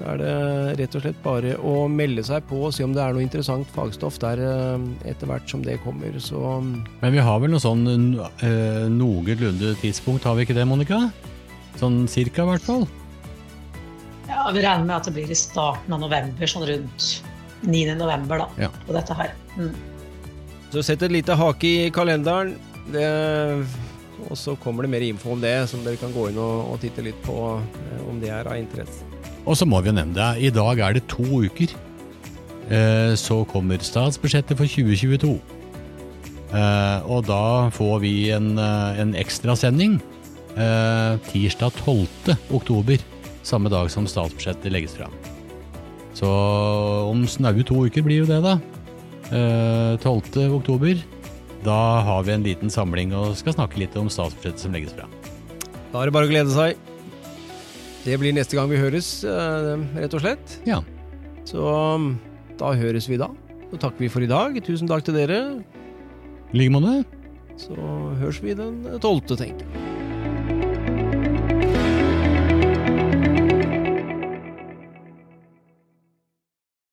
Da 0.00 0.14
er 0.14 0.20
det 0.22 0.34
rett 0.80 0.94
og 0.96 1.02
slett 1.04 1.18
bare 1.20 1.56
å 1.60 1.84
melde 1.92 2.22
seg 2.24 2.46
på 2.48 2.62
og 2.64 2.72
se 2.72 2.86
om 2.86 2.94
det 2.96 3.02
er 3.04 3.12
noe 3.12 3.24
interessant 3.24 3.68
fagstoff 3.74 4.16
der 4.22 4.40
eh, 4.40 4.86
etter 5.12 5.28
hvert 5.28 5.50
som 5.50 5.60
det 5.64 5.76
kommer. 5.84 6.14
Så 6.24 6.40
mm, 6.40 6.70
Men 7.02 7.12
vi 7.12 7.24
har 7.26 7.42
vel 7.42 7.52
noe 7.52 7.60
sånn 7.60 7.84
øh, 8.16 8.86
noenlunde 8.94 9.74
tidspunkt, 9.82 10.24
har 10.24 10.38
vi 10.38 10.46
ikke 10.48 10.56
det, 10.56 10.64
Monica? 10.70 11.02
Sånn 11.80 12.06
cirka, 12.08 12.46
i 12.46 12.52
hvert 12.54 12.64
fall. 12.64 12.88
Ja, 14.30 14.46
Vi 14.54 14.62
regner 14.62 14.86
med 14.86 14.96
at 14.96 15.10
det 15.10 15.14
blir 15.18 15.30
i 15.30 15.36
starten 15.36 15.92
av 15.92 16.00
november, 16.00 16.48
sånn 16.48 16.64
rundt 16.68 17.10
9. 17.68 17.94
november, 18.00 18.40
da, 18.46 18.48
Ja. 18.64 18.72
på 18.86 18.96
dette 18.96 19.14
her. 19.18 19.34
Mm. 19.58 19.74
Så 20.72 20.84
sett 20.86 21.02
et 21.02 21.12
lite 21.12 21.36
hake 21.36 21.66
i 21.66 21.90
kalenderen, 21.92 22.54
det, 22.94 23.04
og 24.30 24.36
så 24.38 24.56
kommer 24.62 24.86
det 24.86 24.92
mer 24.94 25.04
info 25.04 25.34
om 25.34 25.40
det, 25.42 25.68
som 25.68 25.82
dere 25.84 26.00
kan 26.00 26.12
gå 26.14 26.30
inn 26.30 26.38
og, 26.40 26.72
og 26.72 26.80
titte 26.80 27.04
litt 27.04 27.20
på 27.26 27.36
eh, 27.60 28.04
om 28.08 28.20
det 28.22 28.30
er 28.32 28.48
av 28.48 28.56
interesse. 28.56 29.04
Og 29.46 29.56
så 29.56 29.66
må 29.68 29.80
vi 29.80 29.90
jo 29.90 29.96
nevne 29.96 30.16
det, 30.16 30.30
i 30.46 30.52
dag 30.54 30.82
er 30.84 30.96
det 30.96 31.06
to 31.10 31.24
uker. 31.24 31.72
Eh, 32.70 33.14
så 33.18 33.40
kommer 33.50 33.82
statsbudsjettet 33.82 34.58
for 34.58 34.68
2022. 34.68 35.34
Eh, 36.50 37.08
og 37.10 37.24
da 37.28 37.70
får 37.74 38.00
vi 38.02 38.14
en, 38.34 38.56
eh, 38.58 39.00
en 39.00 39.14
ekstrasending 39.14 40.00
tirsdag 41.30 41.72
12. 41.86 42.34
oktober, 42.52 42.98
samme 43.46 43.70
dag 43.70 43.88
som 43.88 44.04
statsbudsjettet 44.04 44.72
legges 44.74 44.96
fram. 44.98 45.14
Så 46.12 46.28
om 47.08 47.22
snaue 47.24 47.64
to 47.64 47.86
uker 47.86 48.04
blir 48.04 48.24
jo 48.24 48.28
det, 48.28 48.42
da. 48.44 48.58
Eh, 49.30 49.96
12. 50.02 50.50
oktober. 50.58 50.98
Da 51.64 52.02
har 52.02 52.24
vi 52.26 52.32
en 52.34 52.44
liten 52.44 52.72
samling 52.72 53.14
og 53.14 53.36
skal 53.38 53.54
snakke 53.54 53.78
litt 53.78 53.96
om 53.96 54.10
statsbudsjettet 54.10 54.64
som 54.64 54.74
legges 54.74 54.92
fram. 54.96 55.12
Da 55.92 56.02
er 56.02 56.10
det 56.10 56.16
bare 56.16 56.28
å 56.28 56.32
glede 56.32 56.52
seg. 56.54 56.89
Det 58.00 58.16
blir 58.16 58.32
neste 58.32 58.56
gang 58.56 58.70
vi 58.70 58.80
høres, 58.80 59.10
eh, 59.28 59.84
rett 60.00 60.16
og 60.16 60.24
slett. 60.24 60.56
Ja. 60.68 60.80
Så 61.44 61.60
mm, 62.00 62.10
da 62.60 62.72
høres 62.80 63.08
vi 63.10 63.20
da. 63.20 63.28
Så 63.70 63.80
takker 63.80 64.06
vi 64.06 64.10
for 64.12 64.24
i 64.24 64.30
dag. 64.30 64.56
Tusen 64.64 64.88
takk 64.88 65.04
til 65.04 65.18
dere. 65.20 65.40
I 66.50 66.62
like 66.62 66.72
måte. 66.74 67.02
Så 67.60 67.76
høres 67.76 68.40
vi 68.42 68.56
den 68.56 68.82
tolvte, 69.04 69.36
tenker 69.36 69.66
jeg. 69.66 69.89